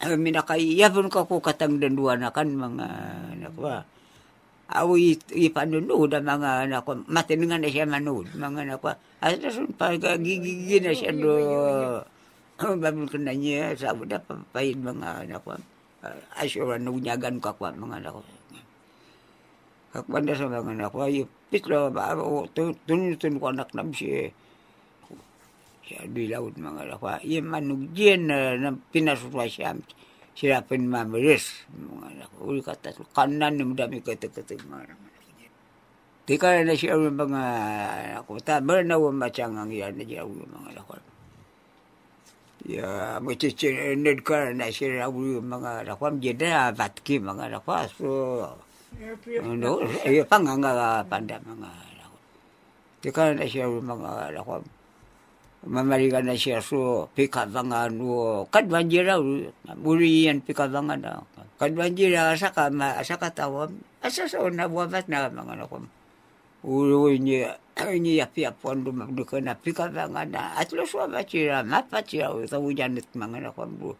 [0.00, 2.86] Minakaya pun ka ko katang dan dua na kan mga
[3.36, 3.68] anak ko.
[4.70, 6.98] Awi ipanuno da mga anak ko.
[7.04, 8.94] Matiningan na siya manood mga anak ko.
[9.20, 11.34] At nasun pa gigigi na siya do.
[12.60, 15.58] Babul ko na niya sa da papayin mga anak ko.
[16.40, 18.20] Asyura nunyagan ko ako mga anak ko.
[19.90, 22.46] Kakbanda sa mga anak ko, ay pitlo ba, o
[22.86, 24.30] tunutun ko anak nam si siya
[26.10, 27.06] di laut mga ko.
[27.20, 29.74] Iya manugyan na, na pinasutwa siya,
[30.38, 32.38] sila pin mamiris mga anak ko.
[32.50, 35.08] Uli kata, kanan ni dami kata-kata mga anak ko.
[36.30, 37.42] Di ka na siya mga
[38.14, 40.94] anak ko, ta, bernawa macang ang yan na siya mga anak ko.
[42.70, 47.72] Ya, ned ka na siya mga anak ko, jadi batki mga ko.
[47.98, 48.08] So,
[49.38, 52.10] No, iya panganga panda mga anak.
[53.00, 54.44] Tika na siya mga anak
[55.60, 55.68] ko.
[55.68, 59.20] Mamaligan na siya so pikabangan wo kadwanjira
[59.76, 61.20] burian pikabangan na.
[61.60, 65.78] Kadwanjira asa ka ma asa ka tawam asa sa na buwabat na mga anak ko.
[66.64, 72.56] Ulo niya niya pia pondo magduka na pikabangan na at lo so bachira mapachira sa
[72.56, 73.96] ujanit mga anak ko.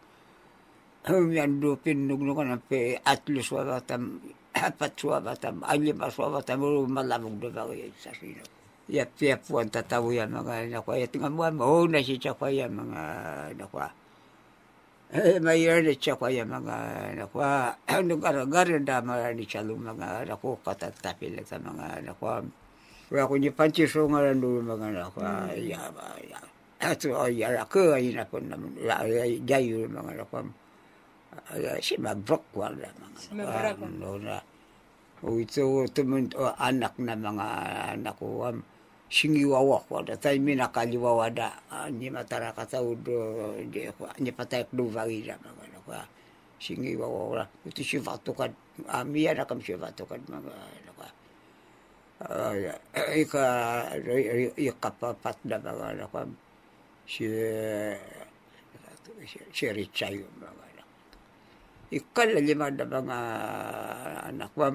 [1.09, 4.21] Yan do pinugno ko na pe at lo so batam
[4.55, 8.43] apat suabatam, alima suabatam, ulu malamog na ba sa sino.
[8.91, 10.99] Yap yap po ang tatawo yan mga anak ko.
[10.99, 13.01] At nga mo, oh, nasi tsakwa yan mga
[13.55, 13.79] anak ko.
[15.11, 16.75] Eh, mayroon na tsakwa yan mga
[17.15, 17.39] anak ko.
[17.87, 20.59] Ano gara-gara na marani salo mga anak ko.
[20.59, 22.43] Katatapil sa mga anak ko.
[23.11, 25.19] Kaya kung niya pansiso nga lang doon mga anak ko.
[25.55, 25.83] Ya,
[26.27, 26.39] ya.
[26.81, 28.75] At oh, yara ko, ay na po naman.
[29.47, 30.51] Jayo mga anak ko.
[31.79, 34.43] Si Mabrok wala mga ano na.
[35.21, 37.47] O ito tumun o anak na mga
[37.95, 38.59] anak ko um,
[39.11, 41.51] singiwawa ko da tay minakaliwawa da
[41.91, 43.03] ni matara katawud
[43.67, 45.93] di ko ni patay do varira mga anak ko
[46.63, 48.55] singiwawa wala ito si vatukan
[48.87, 51.07] amia na kam si vatukan mga anak ko
[53.19, 53.47] ika
[54.55, 56.19] ikapapat na mga anak ko
[57.11, 57.27] si
[59.51, 60.71] si Richayo mga
[61.91, 63.19] ikal lima da mga
[64.31, 64.71] anak ko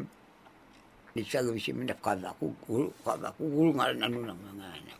[1.16, 5.00] di salo si minap kada ko guru kada ko guru ngal anu ng mga anak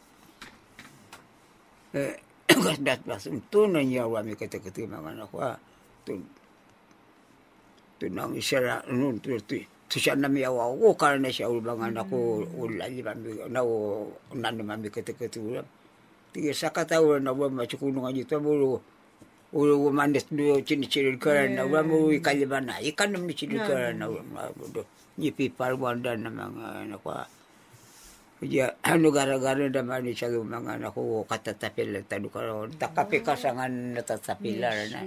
[1.92, 2.16] eh
[2.48, 5.44] kas dat basum tu na niya wa mi kata kata mga anak ko
[6.08, 6.16] tu
[8.00, 9.60] tu nang isara nun tu tu
[9.92, 14.08] tu siya na miya wa ko karena siya ulbang anak ko ulali mami na o
[14.40, 15.68] nanu mami kata kata ulam
[16.32, 18.80] tiga sakatawa na wa machukunungan ito bulu
[19.52, 24.08] ulo mandes do chini chiri kara na wa mu ikalibana ikan nam chiri kara na
[24.72, 27.24] do ni pipal wanda na mga na kwa
[28.44, 34.70] ya ano gara-gara da mani salu mga na ko katatapil tadu karo takapi kasangan natatapila
[34.92, 35.02] na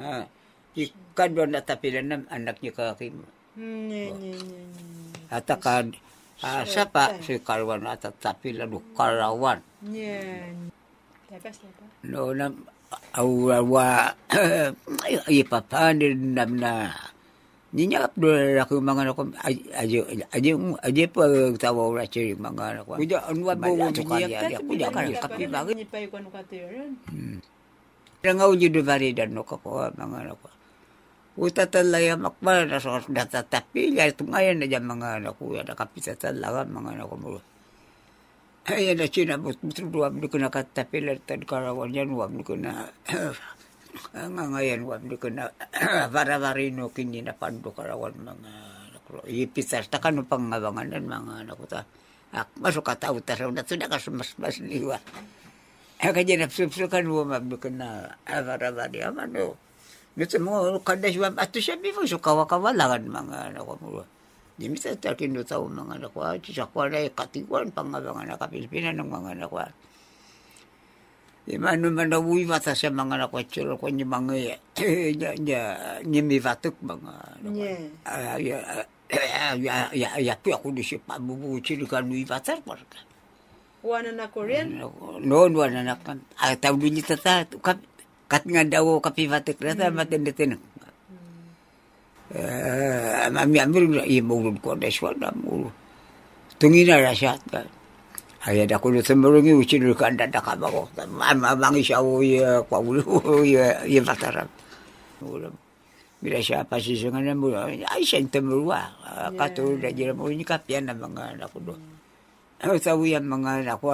[0.00, 0.24] ha
[0.74, 3.22] ikan do natapilan nam anak niya kakim
[5.30, 5.94] atakan
[6.42, 9.62] asa pa si karwan atatapilan do karawan.
[12.02, 12.66] No nam
[13.14, 13.90] awa
[15.30, 16.90] ipapanin nam na
[17.74, 20.00] Ninya do aku mga anak ko aja
[20.30, 21.26] aja aja pa
[21.58, 22.94] tawa ora ciri mga anak ko.
[23.02, 25.74] Kuja anu ba bo niya ya kuja kan kapi bagay.
[25.74, 26.94] Ni pa ikaw ano ka tiyon.
[28.22, 30.48] Nga uji do bari dan no ko mga anak ko.
[31.34, 35.58] Uta talaya makbar na sa data tapi ya itu ngayon na jam mga anak ko
[35.58, 37.42] ya kapita talaga mga anak ko mo.
[38.70, 42.46] Ay na china but betul dua abdu kena kata pilar tad karawan yan wa abdu
[42.46, 42.86] kena
[44.14, 45.50] nga ngayon wa abdu kena
[46.14, 48.74] varavarino kini na pando karawan mga
[49.14, 49.22] ko.
[49.30, 51.86] Ipisar ta kanu pangabangan dan mga anak ko ta.
[52.34, 54.98] Ak masuk kata utar na sudah kasumas mas liwa.
[56.02, 59.54] Kaya napsupso kan wa abdu kena varavari amano.
[60.18, 64.02] Nito mo kada siya ato siya bifo so kawakawalangan mga ko mo.
[64.54, 66.26] Di misa takin do tao mga ko.
[66.26, 69.74] Sa kwa na katikuan pangabangan na kapilipinan ng mga anak
[71.44, 71.50] ko.
[71.52, 73.38] Di mano man na uwi mata sa mga anak ko.
[73.44, 74.56] Churo ko ni mga ya
[75.44, 75.60] ya
[76.08, 76.96] ni mi vatuk ko.
[77.52, 77.92] Yeah.
[78.40, 78.58] Ya
[79.60, 83.04] ya ya ya pi ako di siya pabubu chiri kan uwi vatar parka.
[83.84, 84.80] Wana na Korean?
[85.20, 86.24] Noon wala na kan.
[86.40, 87.76] Ah tawag ni tata kap
[88.24, 90.56] kat nga daw kapi vatuk rata matin detin.
[92.34, 95.68] Eh, mami ambil iya mulun ko da swada mulu.
[96.56, 97.36] Tungina ra siya
[98.44, 98.52] ka.
[98.52, 100.92] Ay da ko semurungi uci dulu kan da ka ko.
[101.08, 103.00] Mama bangi ya kwa ulu
[103.48, 104.44] ya ya vatara.
[105.24, 105.48] Mulu.
[106.20, 107.56] Bila siya pa si sengan mulu.
[107.88, 108.84] Ay siya temurwa.
[109.32, 111.74] Kato da jira mulu ni kapian na mga ko do.
[112.60, 113.88] Ay tawi ang mga anak ko.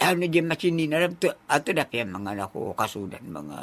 [0.00, 1.12] Ano di macini na ram
[1.48, 3.58] ato da pian mga anak ko kasudan mga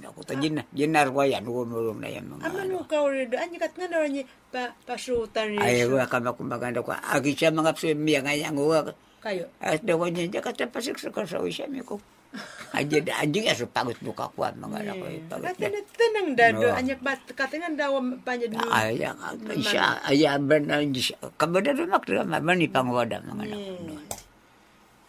[0.00, 0.20] anak ko.
[0.24, 2.72] Tajin na jinar ko yan umurong na yan mga Ama anak ko.
[2.72, 3.36] no kaurido.
[3.36, 6.32] Anyi kat nga naran niya pa pasutan Ay, wa kama.
[7.12, 8.92] Agi siya mga psimiya nga yang uwa.
[9.26, 9.50] Kayo.
[9.58, 11.98] At dawa niya niya kata pasik sa kasawi siya mi ko.
[12.78, 15.06] Aja da aja nga so pagot buka ko mga anak ko.
[15.26, 15.74] Pagot Kata na.
[15.74, 16.66] na tanang dado.
[16.70, 18.68] Anyak bat katingan daw panya dulu.
[18.70, 19.18] Ay, ang
[19.58, 21.16] siya, ay, aban na siya.
[21.34, 23.72] Kabada rin makdrama, mani pangwada mga anak ko.
[23.82, 23.94] no.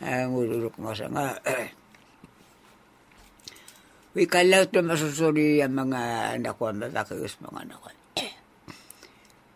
[0.02, 1.38] Ay, ngulurok mo sa nga.
[4.18, 7.90] Uy, kalaw to masusuri ang mga anak ko, mabakagos mga anak ko.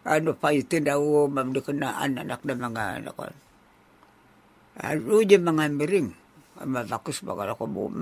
[0.02, 3.24] Ano pa ito daw, mamdukunaan anak na anak mabakus mga anak ko,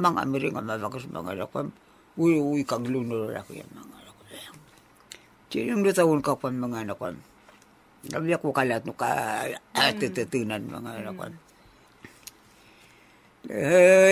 [0.06, 1.72] mga miring ang mabakus mga anak ko.
[2.20, 4.24] Uy, uy, kang lunor ako yan mga anak ko.
[5.50, 7.16] Sinong natawon ka pa mga anak ko.
[8.06, 9.44] Sabi ako kalat no ka
[9.74, 11.26] atitutunan mga anak ko.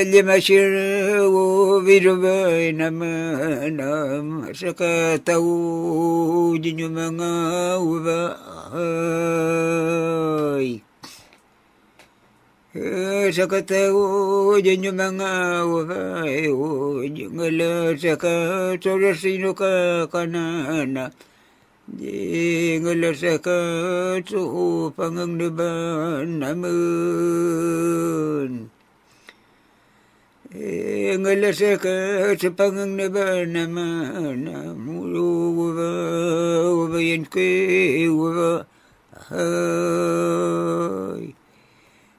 [0.08, 5.44] Lima sira wo birubay naman am sa kataw
[6.56, 7.30] din yung mga
[7.84, 8.24] ubay.
[10.80, 10.88] Sa kataw din yung
[14.92, 16.52] mga ubay.
[17.16, 21.16] Yung ala sa katsura sino ka kanana.
[21.88, 26.68] Di ngala sa katsu pangang naban naman.
[30.52, 34.52] Eh, ngala sa katsu pangang naban naman.
[34.76, 35.88] Mulu waba,
[36.76, 38.68] waba yan kay waba.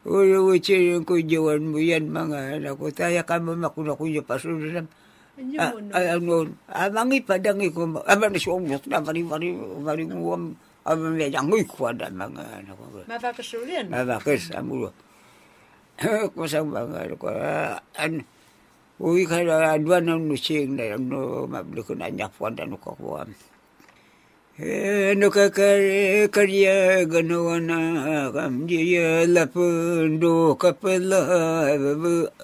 [0.08, 0.32] Ay.
[0.32, 2.88] Ura wacin ko jawan mo yan mga anak ko.
[2.88, 4.88] Taya ka mo makuna ko yung pasunod
[5.38, 5.94] Anyo Ah, mo no.
[5.94, 6.34] ay, ano,
[6.66, 11.46] amangi padang ko, aman na siya umot na, mari, mari, mari, muam, aman na yang
[11.70, 13.86] ko ada mga, ano ko, Mapakasulian.
[13.86, 14.90] mabakis, amulo.
[16.34, 17.30] Kusang mga, ano ko,
[17.94, 18.12] an,
[18.98, 22.98] uwi ka na, adwa na nusing na, ano, mabli ko na niya po, ano ko
[22.98, 23.22] ko,
[24.58, 25.54] ano ka
[26.34, 27.78] karya ganawa na
[28.34, 31.22] kamjiya lapundo kapala
[31.78, 32.34] babak.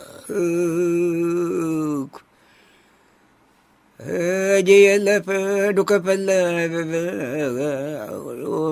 [4.65, 6.69] Jaya lapa duka pala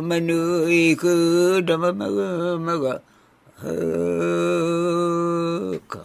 [0.05, 1.14] manu iku
[1.64, 2.95] dama maga maga
[5.88, 6.03] ka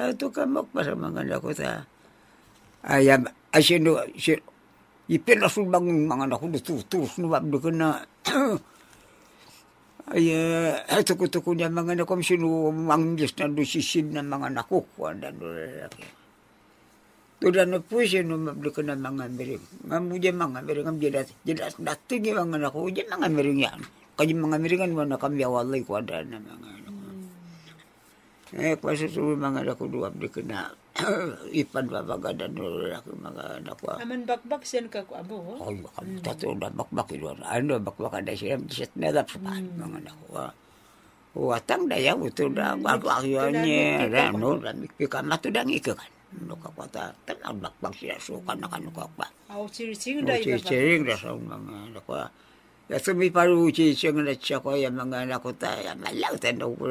[0.00, 1.84] Ato ka makpasa mga nako ta
[2.86, 4.38] ayam asino si
[5.10, 7.98] ipin asul bang mga nako tu tu nu bab ko na
[10.14, 10.26] ay
[10.86, 15.10] ato ko to kunya mga nako sino manggis na do sisin na mga nako ko
[15.10, 16.06] andan do lalaki
[17.40, 19.88] Tuda na po siya no mablo ko na mga miring.
[19.88, 21.32] Mamu dyan mga miring ang jelas.
[21.40, 23.80] Jelas dati nga mga nako dyan mga miring yan.
[24.12, 26.79] Kaya mga miringan mo na kami awalay ko ada na mga nako.
[28.50, 30.74] Eh, kasi suwi mga nako duwab di ko na
[31.62, 33.94] ipan babagadan no lalaki mga nako.
[34.02, 35.38] Aman bakbak siyan ka ko abo.
[35.62, 37.38] Oh, kami tato na bakbak ilo.
[37.46, 40.50] Ano bakbak ada siya disat nagap sa paan mga nako.
[41.30, 42.18] Watang daya
[42.50, 42.74] da.
[44.34, 46.10] Ano, lamik pika matudang ikakan.
[46.46, 49.02] no ka kwa ta ta na bak bak sia so ka na ka no ka
[49.18, 50.62] kwa Au ciri-ciri dah che iba.
[50.62, 52.30] che da sa mga na kwa
[52.86, 56.34] ya sa mi paru che na cha ko ya mga na ko ta ya malau
[56.38, 56.86] ta no ko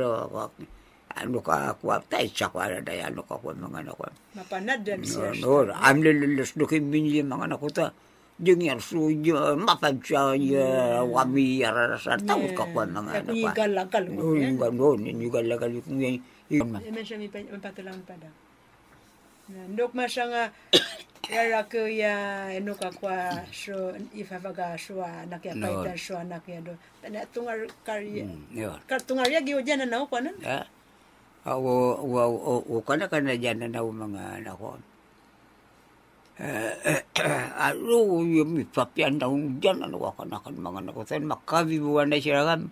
[1.19, 4.79] ano ka kwa ta cha kwa da ya no ka kwa mga na kwa Mapanad
[4.87, 5.35] dan siya.
[5.43, 7.91] no am le le le ke min ye mga na ko ta
[8.39, 12.65] jeng yang su je ma pa cha ya wa mi ya ra sa ta ka
[12.87, 14.03] na kwa Igal-agal.
[14.09, 14.31] no
[14.71, 18.25] no ni nga la ka li ku ye Emen siya mipatulang pada.
[19.53, 20.43] Na ndok masya nga
[21.29, 25.85] yara ko ya eno ka kwa so ifavaga so anak ya No.
[25.85, 26.73] paita so anak ya do.
[27.05, 28.25] Tana tungar karya.
[28.49, 30.25] yo Kar tungar ya giyo dyan na kwa
[31.43, 31.47] nan.
[31.47, 31.55] Ya.
[31.55, 31.71] Ako,
[32.03, 34.75] wa, o, o, kana ka na dyan na daw mga anak ko.
[36.39, 37.03] Eh,
[37.59, 41.03] alo, yung ipapian daw dyan, ano ka na kan mga anak ko.
[41.03, 42.71] Tan makabibuan na sila kan.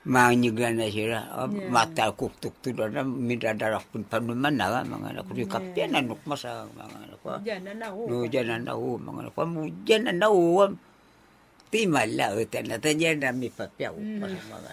[0.00, 1.28] Manyigan na sila.
[1.50, 1.68] Yeah.
[1.68, 5.30] Mata kuktuk tu na midadarak pun panuman na ka, mga anak ko.
[5.34, 7.28] Yung kapian na nukmasa mga anak ko.
[7.42, 8.00] Dyan na na ho.
[8.06, 9.40] No, dyan na na ho, mga anak ko.
[9.50, 10.70] Mo, dyan na na ho.
[11.70, 13.94] Ti mala, utan na ta dyan na mi papiaw.
[13.94, 14.18] Mm.
[14.22, 14.68] Mga mga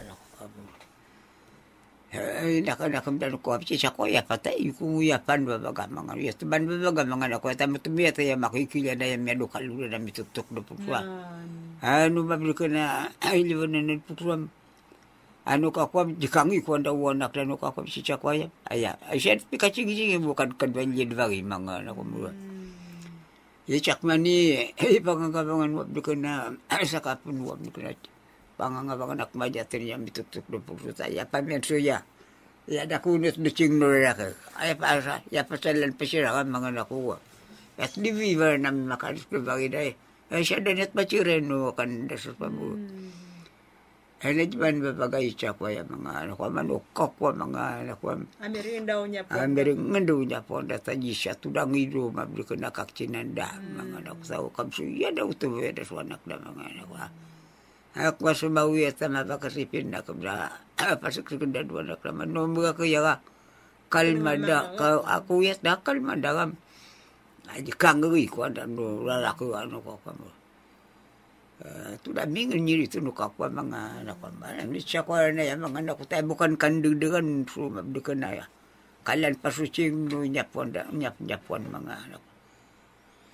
[2.18, 6.34] Eh, naka nakamdan ko apsi sa ko ya patay kung ya pan babaga mga ya
[6.34, 10.50] tuban babaga mga na ko tamo tumiya tayo makikila na ya medo kalula na mitutok
[10.50, 12.10] na putwa Yan.
[12.10, 13.14] ano ba ka na
[14.02, 14.50] putwa
[15.46, 18.50] ano ka ko dikangi ko anda wanak na no ka ko si cha ko ya
[18.66, 22.34] aya ay siya pikaching ching bukan kadwan yed bagi mga na ko mo
[23.70, 26.50] ya chak mani ay pangangabangan wab ka na
[26.90, 27.62] sa kapun wab
[28.58, 32.02] na ak majatin ya mitutok na putwa ya pamen so ya
[32.66, 36.34] ya da kunit na ching no ya ka ay pa sa ya pasalan pa siya
[36.34, 37.16] kan mga nakuha
[37.78, 39.94] at di viva na makalis ko bagi dai
[40.34, 42.74] ay siya danet machiren no kan dasas pa mo
[44.26, 47.94] ay na diban ba bagay siya ko ya mga ano ko manukok ko mga ano
[48.02, 49.38] ko Amirin daw niya po.
[49.38, 54.20] ang dari ngendo nya po da taji siya tudang ido mabli ko nakakcinanda mga anak
[54.26, 57.14] sa kam su ya da utu ya da suanak da mga anak
[57.98, 62.46] ko ako sumawi at sama ba kasi pinakabra pasok sa kunda dua anak naman no
[62.46, 63.18] mga kaya
[63.90, 64.06] ka
[64.78, 66.52] ka ako yat da kalma da kam
[67.50, 70.30] ay kangri ko da no lalaki ano ko kamo
[72.06, 74.30] tu da mingin nyiri tu no kakwa mga anak ko
[74.70, 76.54] ni siya ko na ya anak ko tayo bukan
[77.50, 77.66] su
[78.14, 78.46] na ya.
[79.08, 82.27] Kalan pasucing no nyapon da nyap nyapon mga anak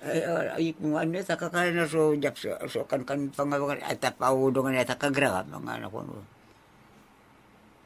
[0.04, 0.20] ko ay
[0.52, 4.76] ay kung ano ta kakalan na so jap so, kan kan pangawakan at pau dengan
[4.76, 6.04] ya kagra mga anak ko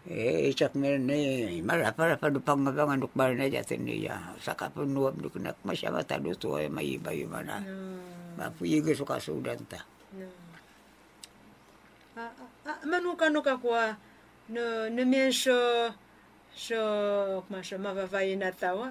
[0.09, 4.73] eh isak meron eh mara para pa do pangawangan duk bar na jatin niya saka
[4.75, 5.61] punuam duk nak
[6.43, 7.63] to ay may iba yung mana
[8.35, 9.87] mapuyi ko so kasudan ta
[12.19, 12.35] Ah,
[12.67, 13.95] ah, manuka no ka kwa
[14.51, 15.55] no no men so
[16.51, 16.75] so
[17.47, 18.91] kuma so mavavai na tawa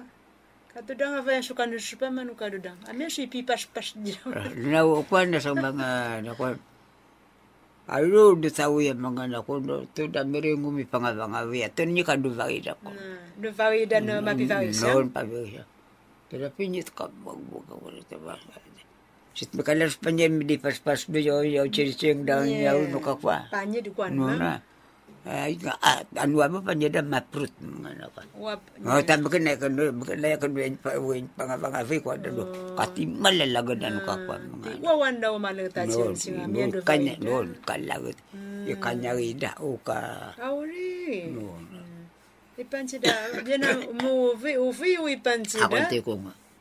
[0.78, 4.14] katudang avaya so kanu supa manuka dudang amen so ipi pas pas dia
[4.54, 6.54] Nakukuha na sa mga nakuha.
[7.88, 9.82] Alo, do tahu ya mga nakuha.
[9.96, 11.66] To da miring umi pangabangawi.
[11.66, 12.94] Ito niya kaduvay na ko.
[13.42, 15.66] no vawi dan no mapivai sa Noon pa ba siya.
[16.28, 18.36] Pero pinyit ka, magbuka ko rin ba.
[19.34, 23.48] Sit makalas pa niya, di pas-pas ba yun, yung chirising daw niya, no kakwa.
[23.50, 24.52] panye di kwan No ma na.
[25.26, 27.50] Ay, nga, ah, ano mo pa niya da maprut
[28.38, 32.44] wap Oh, tabi ka na kan bukan na kan wen pa wen pangabangawi ko dalo.
[32.78, 34.78] Kati malalaga na no kakwa mga.
[34.80, 38.16] wawan daw malata sin singa men do kanya, noon, kalagot.
[38.68, 41.78] Yung kanya rida, o ka, awri noon.
[42.58, 43.14] ipanchi da
[43.46, 43.70] jena
[44.02, 45.86] mu vi u vi u ipanchi Ako da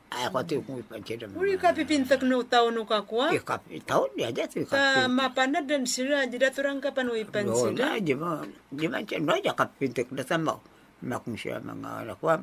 [0.07, 1.43] ko ako te ko ipanchira mo.
[1.43, 5.11] uri ka pipintak no tao no ka kwa Iya, kapi, taon niya, dati ta kapi.
[5.11, 8.41] mapana dan sira jida turang kapan u ipanchi Noon da na, di ba,
[8.71, 10.55] siya, no, ya kapintik na sama.
[11.03, 12.33] Makong siya, mga ko.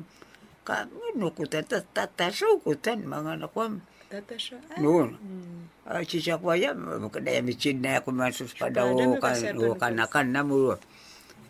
[0.65, 0.87] Ka,
[1.17, 3.67] nukutan, tatasukutan, mga anak ko.
[4.09, 4.77] tata siya ah.
[4.77, 5.17] Noon.
[5.17, 5.65] Hmm.
[5.89, 10.27] Ah, si siya ko ya, makadaya micin na ako masus pada o kan o kanakan
[10.33, 10.77] na mo.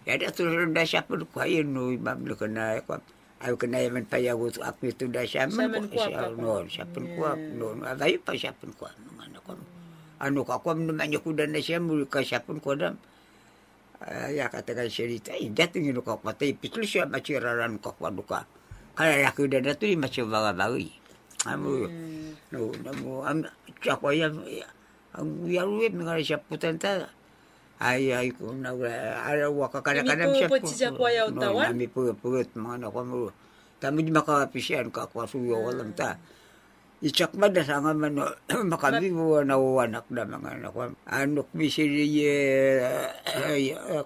[0.07, 2.79] Ya da tu da siya pun ko ayon no mablo ko na
[3.39, 3.43] ko.
[3.45, 5.99] Ay ko na yaman pa yago to ako tu da siya Siya man man ko
[5.99, 6.31] ko.
[6.39, 9.53] no siya pun ko no ay pa siya pun ko mga anak ko.
[10.23, 12.95] Ano ka ko niya ko na siya mo ka siya pun ko dam.
[14.31, 18.45] ya katakan cerita, eh, dating ino ka patay, pitlo siya maciraran ka kwa duka.
[18.95, 20.91] Kaya laki da datu di macam baga-bagi.
[21.45, 21.89] Amo,
[22.51, 23.43] no, namo, am,
[23.81, 24.33] ko yan,
[25.15, 27.09] ang yaruwe, mga siya putan ta,
[27.79, 28.71] ay, ay, kung na,
[29.27, 31.65] araw ka kada-kada Imi siya po, siya ko ayaw tawan?
[31.75, 33.31] nami po, purut, mga nakwa
[33.75, 36.15] Tamo di makapisiyan ka, kwa suyo, walang ta.
[37.03, 38.15] Isak ba da sa nga man
[38.71, 40.95] makabibo na uwanak na mga nakwa.
[41.11, 42.07] Anok bisiri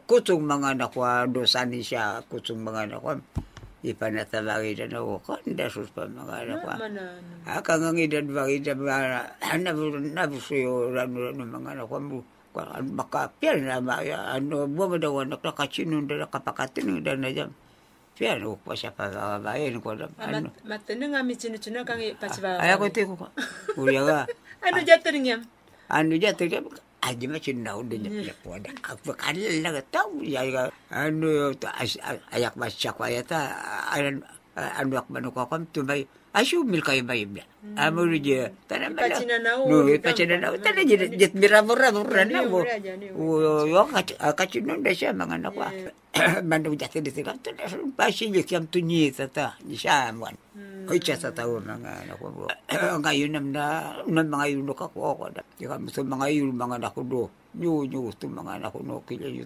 [0.10, 3.22] kutung mga nakwa dosani siya kutung mga nakwa.
[3.80, 7.16] ipanata bagida na ko kanda sus pa mga anak ko Mana?
[7.48, 8.96] Aka nga ngidan bagida mga
[9.40, 12.20] ana na busuyo rano rano mga anak ko mo
[12.95, 17.30] baka pian na ma ya ano buwa daw anak na kachinun da kapakatin da na
[17.32, 17.51] jam
[18.16, 19.07] pian ko pa siya pa
[19.39, 22.60] bayan ko da ano Matene nga mi chinu chinu kang pachiba.
[22.60, 23.16] aya ko te ko
[23.80, 24.20] uya ga
[24.60, 25.41] Ano jaturing yam?
[25.88, 26.45] ano ja te
[26.99, 30.43] aja macam nau nya po da apa kan la ga tau ya
[31.55, 31.72] ta
[32.36, 33.39] ayak masya ko ayata
[33.95, 34.20] an
[34.55, 36.03] anu ak manu ko kam tu bay
[36.34, 37.44] asu mil kay bay bla
[37.76, 38.50] amul je.
[38.70, 42.24] Tanam bala Ipachina na no u, ipachina na tang- tanam je jet mira mura mura
[42.24, 43.82] na Ni mo ura aja, ni o yo
[44.38, 45.62] kachin non da siya mga anak ko
[46.50, 47.54] manu jate de sila tu
[47.96, 50.36] pasi je kiam tu ni tata ni siya man
[50.90, 52.50] Oy, siya sa tao mga anak ko.
[53.06, 55.30] Ngayon nam na, nam mga yun ka ko ako.
[55.62, 57.30] Ika mo sa mga yun mga anak ko do.
[57.62, 59.46] Nyo, ito mga anak ko no, kila yun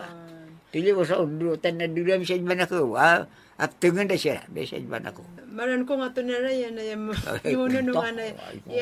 [0.74, 2.98] Tili ko sa undo tan na dulu mi sa mana ko.
[2.98, 3.30] Ah,
[3.62, 4.42] ap tengen da sa
[4.90, 5.22] mana ko.
[5.52, 6.40] Maran ko nga to na
[7.52, 7.68] yung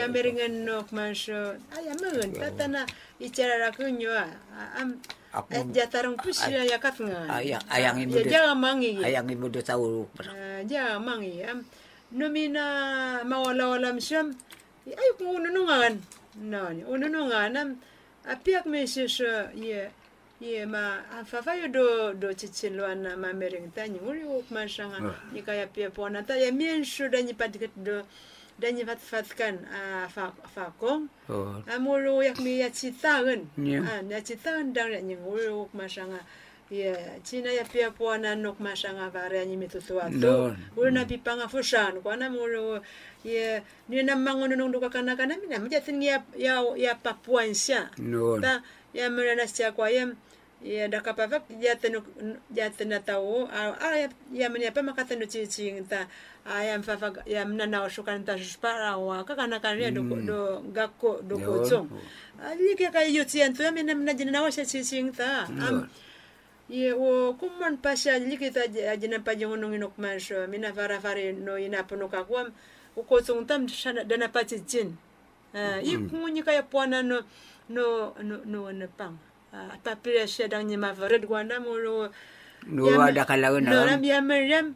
[0.06, 1.58] American no kmasyo.
[1.74, 2.82] Ay amun tata na
[3.18, 4.30] icara ko nyo ah.
[4.78, 5.02] Am
[5.34, 7.42] Ako- at jatarong pusya yakat nga.
[7.42, 8.98] Ayang ayang ibu Ya jangan mangi.
[9.02, 10.06] Ayang ibu do tahu.
[10.26, 11.42] Ah, Jangan mangi.
[11.46, 11.66] Am
[12.14, 12.66] numina
[13.26, 14.34] mawala-wala siyam.
[14.90, 16.02] Ay kung ununungan.
[16.38, 17.70] No, ununungan am
[18.26, 19.90] apiak me siya ye
[20.40, 25.90] ye ma afafayo do do chichilwan na mamering tanyi uri uk masanga ni kaya pia
[25.90, 28.04] pona ta ya mien shu da ni patiket do
[28.60, 31.62] da ni fat fatkan a fa fa kong Oh.
[31.68, 33.84] amulu yak mi ya chitangen Yeah.
[33.84, 36.24] ah ya chitangen dang ya ni uri uk masanga
[36.72, 40.56] ya china ya pia pona nok masanga vare ni mitutu atu No.
[40.80, 42.80] uri na pipanga fushan kwa na mulu
[43.28, 43.60] ye
[43.92, 48.40] ni na mangono nung duka kana kana mina mjatin ya ya ya papuansia No.
[48.40, 48.64] ta
[48.94, 50.08] ya mera na sia kwa ya
[50.62, 52.04] ya da kapava ya tenu
[52.54, 56.08] ya tena tau a a ya menya pa makata no chi chi ta
[56.46, 59.60] a ya mfafa ya mna na shukan ta shpara wa ka kana
[59.92, 61.46] do do gakko do Yun.
[61.48, 61.88] ko chong
[62.44, 65.00] ali ke ka yu chi an tu ya mena mna jina na wa chi chi
[65.16, 65.90] ta am.
[66.70, 71.32] Ye o kumman pasha liki ta jina pa jongo nong inok mansho mina fara fare
[71.34, 72.06] no ina pono
[73.48, 73.66] tam
[74.08, 74.98] dana pa chi chin
[75.50, 77.26] Ah, i kunyi ka ya pwana no
[77.70, 79.18] no no no pang
[79.50, 82.10] Ah, pa pira sha dang ni ma vared gwanda mo no
[82.70, 83.88] No ya ma- ada kalau no na.
[83.88, 84.76] ram ya meriam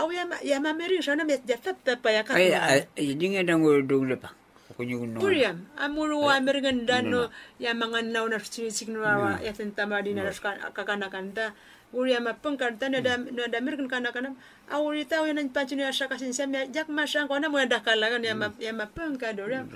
[0.00, 2.56] au ya ma ya ma meri shana me ya tap tap pa ya ka Ay,
[2.56, 4.32] ay, hindi nga nang udong na pa.
[4.72, 5.20] kunyuno.
[5.20, 7.28] Puriam, amuru wa merganda no
[7.60, 10.24] ya mga naw na sinisig no wa ya tentama di na
[10.72, 11.52] kakana-kanta.
[11.92, 14.32] Uri ama pengkarta na da na da mergan kana kana
[14.72, 18.24] awuri tau yan pancu ni asya kasin sa jak masang ko na mo da kalagan
[18.24, 19.68] ya ma ya ma pengkado ya.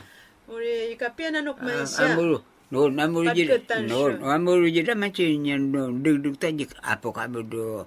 [0.48, 2.16] Uri ikapia na nok maisya.
[2.16, 2.40] Amuru.
[2.66, 3.62] No, namuru jida.
[3.62, 4.34] Patketan No, siya.
[4.34, 7.86] amuru jida macam yang no, duk duk tajik apa kamu do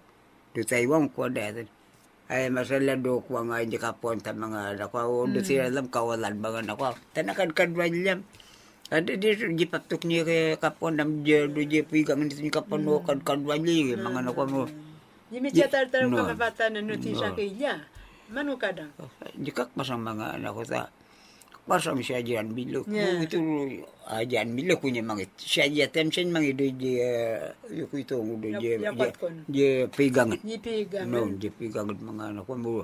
[0.56, 1.68] do Taiwan ko ada tu.
[2.32, 6.40] Ay masalah do ko nga di kapon ta mga nakwa o do sila lam kawalan
[6.40, 6.96] mga nakwa.
[7.12, 8.24] Tanakan kadwa jam.
[8.90, 12.88] Ada di di patuk ni ke kapon dam je do je pigang ni ni kapon
[12.88, 14.64] no kan kadwa ni mga nakwa mo.
[15.30, 16.24] Yimi chatar tar No.
[16.24, 17.78] ka mapata na notisya kay ya.
[18.32, 18.90] Manu kadang.
[19.36, 20.88] Jika pasang mga anak ko ta
[21.70, 23.22] pasang siya ajaran bilo Yeah.
[23.22, 23.38] itu
[24.04, 26.98] ajaran bilo kunya mangit siya aja temsen mangi do je
[27.70, 29.36] yuko itu do Yak- yapat kon.
[29.46, 30.40] je pegangan.
[31.06, 32.82] No je pegangan mga anak ko mo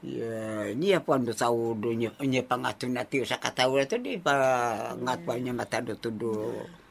[0.00, 4.36] ya ni apa ando tahu do nya nya pangatu nati sa katawa to di pa
[4.94, 6.32] ngat pa nya mata do to do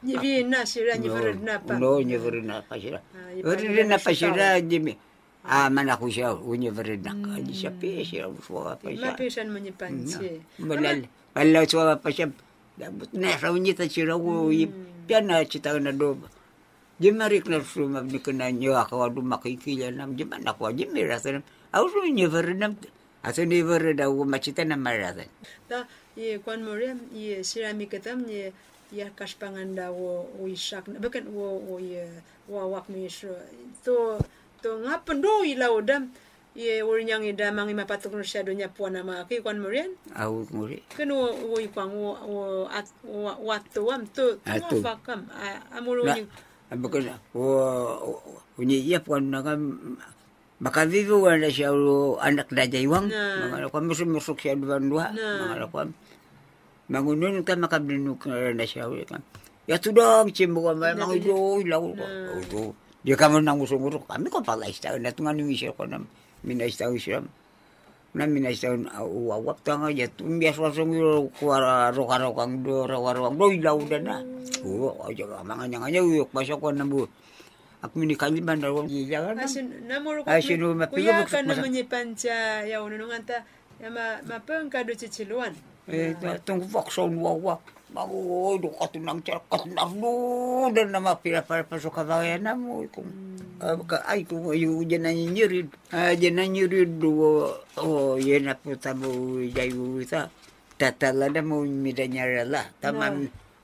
[0.02, 1.74] Yibi na sira ni verad na pa.
[1.74, 4.94] no nya verna pa sila Ah, ipa verna nila pa siya sila jimi
[5.44, 9.46] ah mana ko siya unya verna ka di siya pe siya uswa pa siya Mapisan
[9.46, 10.40] mo ni pansi.
[10.58, 11.06] Balal.
[11.34, 12.30] Balal suwa pa siya.
[12.78, 14.22] Dabot na raw niya ta siya raw.
[15.04, 16.16] Piyan na siya na do.
[16.94, 20.86] Di marik na sumab ni kana niyo ako adu makikila nam di man ako di
[20.86, 21.42] mirasa nam.
[21.74, 22.78] Aw ru niya ver nam.
[23.26, 25.26] Aso ni ver da u machita na marasa.
[25.66, 28.54] Ta ye kwan moriam ye sira mi ketam ye
[28.94, 32.06] ya kaspanganda wo wo isak na bakan wo wo ye
[32.46, 33.34] wa wak mi so
[33.82, 34.14] to
[34.62, 36.14] to ngapen do ilaw dam
[36.54, 40.30] ye wurnyang ida mangi mapatok no siya do nya puan nama ki kwan morian Aw
[40.54, 40.86] nguri.
[40.94, 44.70] kan wo wo ikwang wo wo at wo watto am to Ato.
[44.70, 45.26] to fakam
[45.74, 46.22] amuro Na, ni
[46.70, 47.18] abo ko na.
[47.34, 48.22] O
[48.58, 49.98] unyi iya po na kam
[50.62, 53.10] makavivo wala siya o anak na jaywang.
[53.10, 53.50] Na.
[53.50, 55.10] Mga ko musuk siya duwan duha.
[55.10, 55.58] Na.
[55.58, 55.90] Mga ko
[56.88, 59.26] mangunun ka makabinuk na siya ulit kan.
[59.66, 61.82] Ya tudang cimbo ka mga mga ilo ilaw.
[61.84, 65.98] O ka mo nang usong Kami ko pala istaw na tungan yung isya ko na
[66.44, 67.24] minaistaw isya.
[68.14, 73.50] Na minaistaw na uwawap ta nga ya tumbias wasong ilo kuwara roka-rokang do rawarwang do
[73.50, 74.16] ilaw da na.
[74.62, 77.08] Oo, aja ka mga nya nga uyok pasok ko na bu.
[77.84, 79.36] Ako mini kaliban na wang gilagan.
[79.36, 83.44] asin namuro ko Asin no mapigo kuya buksak kan masa- naman pancha ya uno nganta
[83.76, 85.52] ya ma mapeng kado chichiluan
[85.84, 87.60] Eh, tung vakson wawa.
[87.94, 92.82] Bago, do ka tunang tiyak, katunar do, dan nama pila para pasok kabayan na mo.
[92.90, 93.06] Kung,
[93.62, 95.70] ah, ka, ay, kung yung dyan na nyirid.
[95.94, 97.46] Ah, dyan na nyirid do,
[97.78, 100.26] oh, yan na po tamo, jayu ita.
[100.74, 102.66] Tatala na mo, mida niya rala.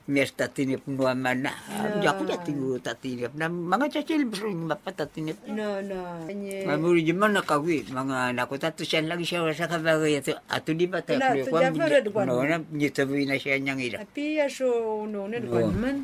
[0.01, 1.53] Tama, mes tatinip no mana.
[2.01, 5.37] Diya ko dating tatinip na mga chachil bro mapatatinip.
[5.47, 9.69] no no anye Mamuri di mana kawi mga anak ko tatu siya lagi siya sa
[9.69, 12.25] kabagay ato ato di ba tayo Ina, tu Jafar ad kwan.
[12.27, 13.97] no na nyitabi na siya niyang ila.
[14.01, 14.67] api ya so
[15.05, 15.49] no ne No.
[15.53, 15.97] kwan man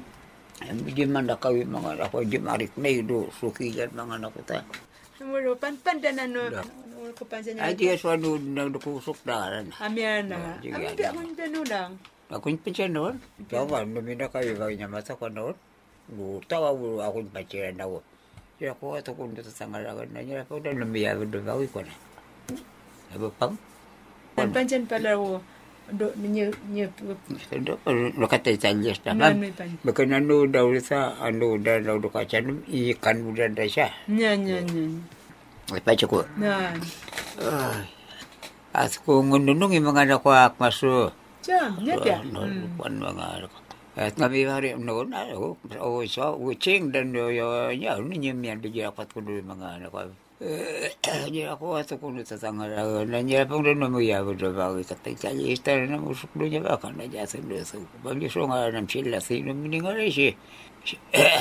[0.90, 4.42] Di mana kawi mga anak ko di marik na ido suki yan mga anak ko
[4.46, 4.62] ta.
[5.18, 6.62] namuro pan pan dan no Da.
[6.62, 9.62] no ko pancha Ay nya di so ano na dukusok na.
[9.82, 11.62] amiana Da, ami di- pi akon tanu
[12.28, 13.24] lang Ako yung pinsya noon.
[13.48, 15.56] Tawa, numina kayo kayo niya mata ko noon.
[16.48, 18.04] Tawa ko ako yung pansya na ako.
[18.58, 20.44] Siya ko ato kung dito sa ngalagan na niya.
[20.44, 21.94] Ako na lumiya do bawi ko na.
[23.14, 23.56] Sabi pang.
[24.38, 25.42] pan panchan pala wo
[25.90, 26.86] do nye nye
[27.50, 27.80] Sendo,
[28.22, 29.18] nakatay sa Diyos na.
[29.18, 33.26] no Ma'am, no pan Baka nano daw sa ano daw daw do ka siya ikan
[33.26, 33.90] mo daw siya.
[34.06, 34.86] nya nya nya
[41.48, 41.84] Ay pa ko.
[41.84, 41.96] na Ay.
[41.96, 41.96] At kung nunong yung mga anak ko akmaso.
[41.96, 42.42] jam nya pia No,
[42.78, 43.60] kwan mga anak ko.
[43.98, 48.62] At kami hari no na o o so ucing dan yo yo ya ni nyem
[48.62, 50.02] di dapat ko dulu mga anak ko.
[50.38, 52.70] Eh, Jadi aku atau kuno tetangga
[53.10, 56.94] dan ya pun dan mau ya betul bagi kata cari istana na musuk dunia bahkan
[57.02, 60.38] aja sendiri so bagi so ngara nam sila sih nam meninggal sih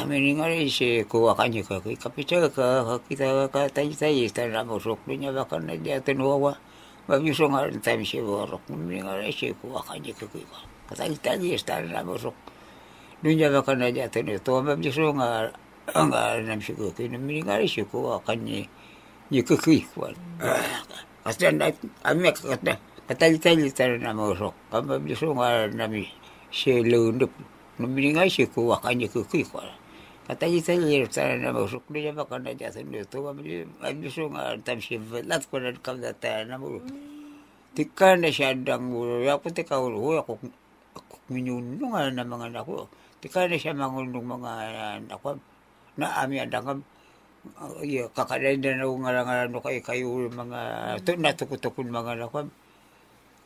[0.09, 2.67] meninggal sih ku akannya ke kapica ke
[3.13, 6.66] kita ke tanya tanya istana musuk dunia bahkan aja tenuwa bagi
[7.07, 10.27] so ngara tam sih borok meninggal sih ku akannya ke
[10.91, 12.35] kata tanya istana musuk
[13.23, 15.51] dunia bahkan aja tenuwa to bagi so ngara
[15.91, 18.67] ngara nam sih ku meninggal sih ku akannya
[19.31, 20.15] ni kekui kuan.
[21.27, 21.71] Kasta na
[22.07, 24.55] ami kata katali-tali tara na mosok.
[24.71, 26.07] Kamba biso nga nami
[26.51, 27.31] si lundup.
[27.77, 29.45] Numi nga si kuwa kanya kekui
[30.27, 31.55] na
[33.79, 36.83] na biso nga tam si velat ko na kam da tara na mo.
[37.79, 39.23] Tika na siya dang ulo.
[39.23, 40.19] Ako tika ulo.
[40.19, 40.43] Ako
[41.31, 42.91] minyunong na mga anak ko.
[43.23, 44.53] Tika na siya mangulong mga
[44.99, 45.39] anak ko.
[45.95, 46.83] Na ami adangam
[47.63, 50.61] uh, iya kakadai dan ngarang-ngarang no kay kayo mga
[51.07, 52.51] to natukutukun mga nakam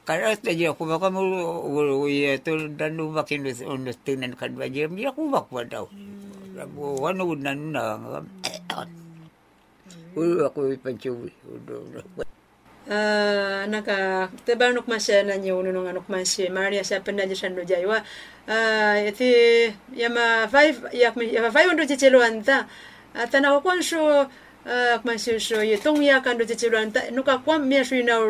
[0.09, 5.13] Karena saja aku bakal mulu ya tu dan lu makin unus tinan kan bajer dia
[5.13, 5.87] aku bak pada.
[6.61, 8.29] Rabu wanu nan nang.
[10.13, 11.33] Ulu aku pancubi.
[11.49, 11.81] Udah
[12.91, 18.03] uh, naka teba nuk masya na nyo nung nuk masya Maria sa pendaji sando jaywa
[18.51, 22.67] uh, iti yama five yama five undo chichelo anta
[23.15, 23.71] atana ko
[24.65, 28.21] kumasisho ye tong ya kando chichiluan ta nuka kwam mia shui na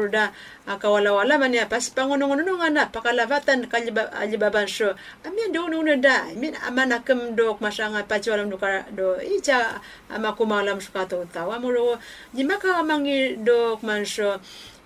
[0.66, 4.94] akawala wala mani apas pangono ngono ngana pakalavatan kaliba alibaban sho
[5.26, 11.26] amia do no da min amana kem do masanga pacholam nuka do icha amakumalam shukato
[11.32, 11.98] tawa muro
[12.34, 14.38] jimaka amangi do mansho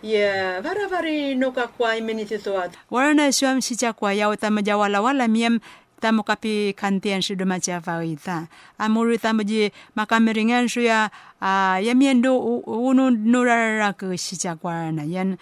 [0.03, 5.61] ye varavari nuka kwa imeniti toat warana shwam shicha kwa tamajawala wala miem
[6.05, 8.45] tamu kapi kantian shudu macha faita
[8.77, 11.09] amuru tamu ji makameringan shuya
[11.81, 12.37] ya miendo
[12.69, 15.09] unu nurara ke shicha kwa na.
[15.09, 15.41] Yan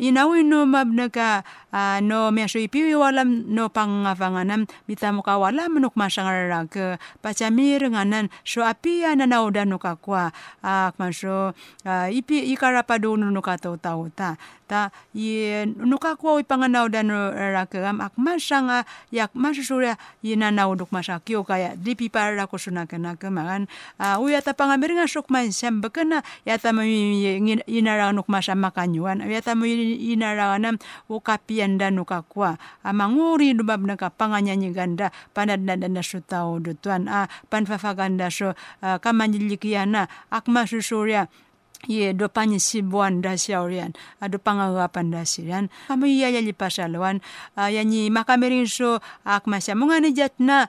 [0.00, 6.66] inawi no mabnaka uh, no mesho ipi walam no pangafanganam bita muka walam nuk masangarara
[6.66, 10.30] ke pacamir nganan so api ana nauda nuka kwa
[10.62, 14.36] uh, uh, ipi ikara padu nuka tau tau ta
[14.70, 21.42] ta i nuka kwa ipanganaw dan rakam ak masanga yak masusura ina naw duk masakyo
[21.42, 23.66] kaya dipi para ko suna kana kamagan
[23.98, 29.26] uh, uya ta pangamir nga sok man syam bekena ya ta inara nuk masama kanyuan
[29.26, 30.78] ya ta inarawanam
[31.60, 35.12] ukapian dan ukakwa amanguri dubab naka panganyanyi ganda.
[35.36, 41.28] Panad na dana sutao dutuan a panfafaganda so kamanyilikiana akma susurya
[41.88, 47.24] ye do panyi sibuan da siaurian ado pangagapan da sirian kami iya ya li pasalwan
[47.56, 50.68] yanyi makamerin so ak masya mungani jatna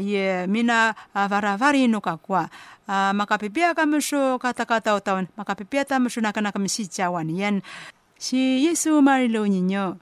[0.00, 2.48] ye mina varavari no kakwa
[2.88, 7.60] makapipia kami so kata-kata utawan makapipia tamu so nakana kami si cawan yan.
[8.18, 9.94] Si Yesu marilo ninyo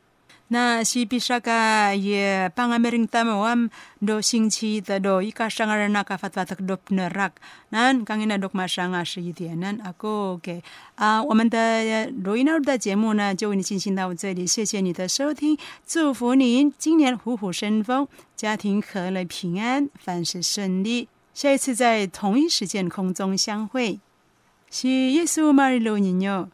[0.48, 3.68] na si pisaka ye pangamering tamawam
[4.00, 7.32] do singchi ta do ika sangar na ka fatwa tak dop nerak
[7.70, 10.62] nan kangina dok masanga shi nan ako ke
[10.96, 21.08] a 我们的罗伊娜的节目呢就为你进行到这里，谢谢你的收听，祝福您今年虎虎生风，家庭和乐平安，凡事顺利。
[21.34, 24.00] 下一次在同一时间空中相会，
[24.70, 26.48] 是耶稣马里路尼哟。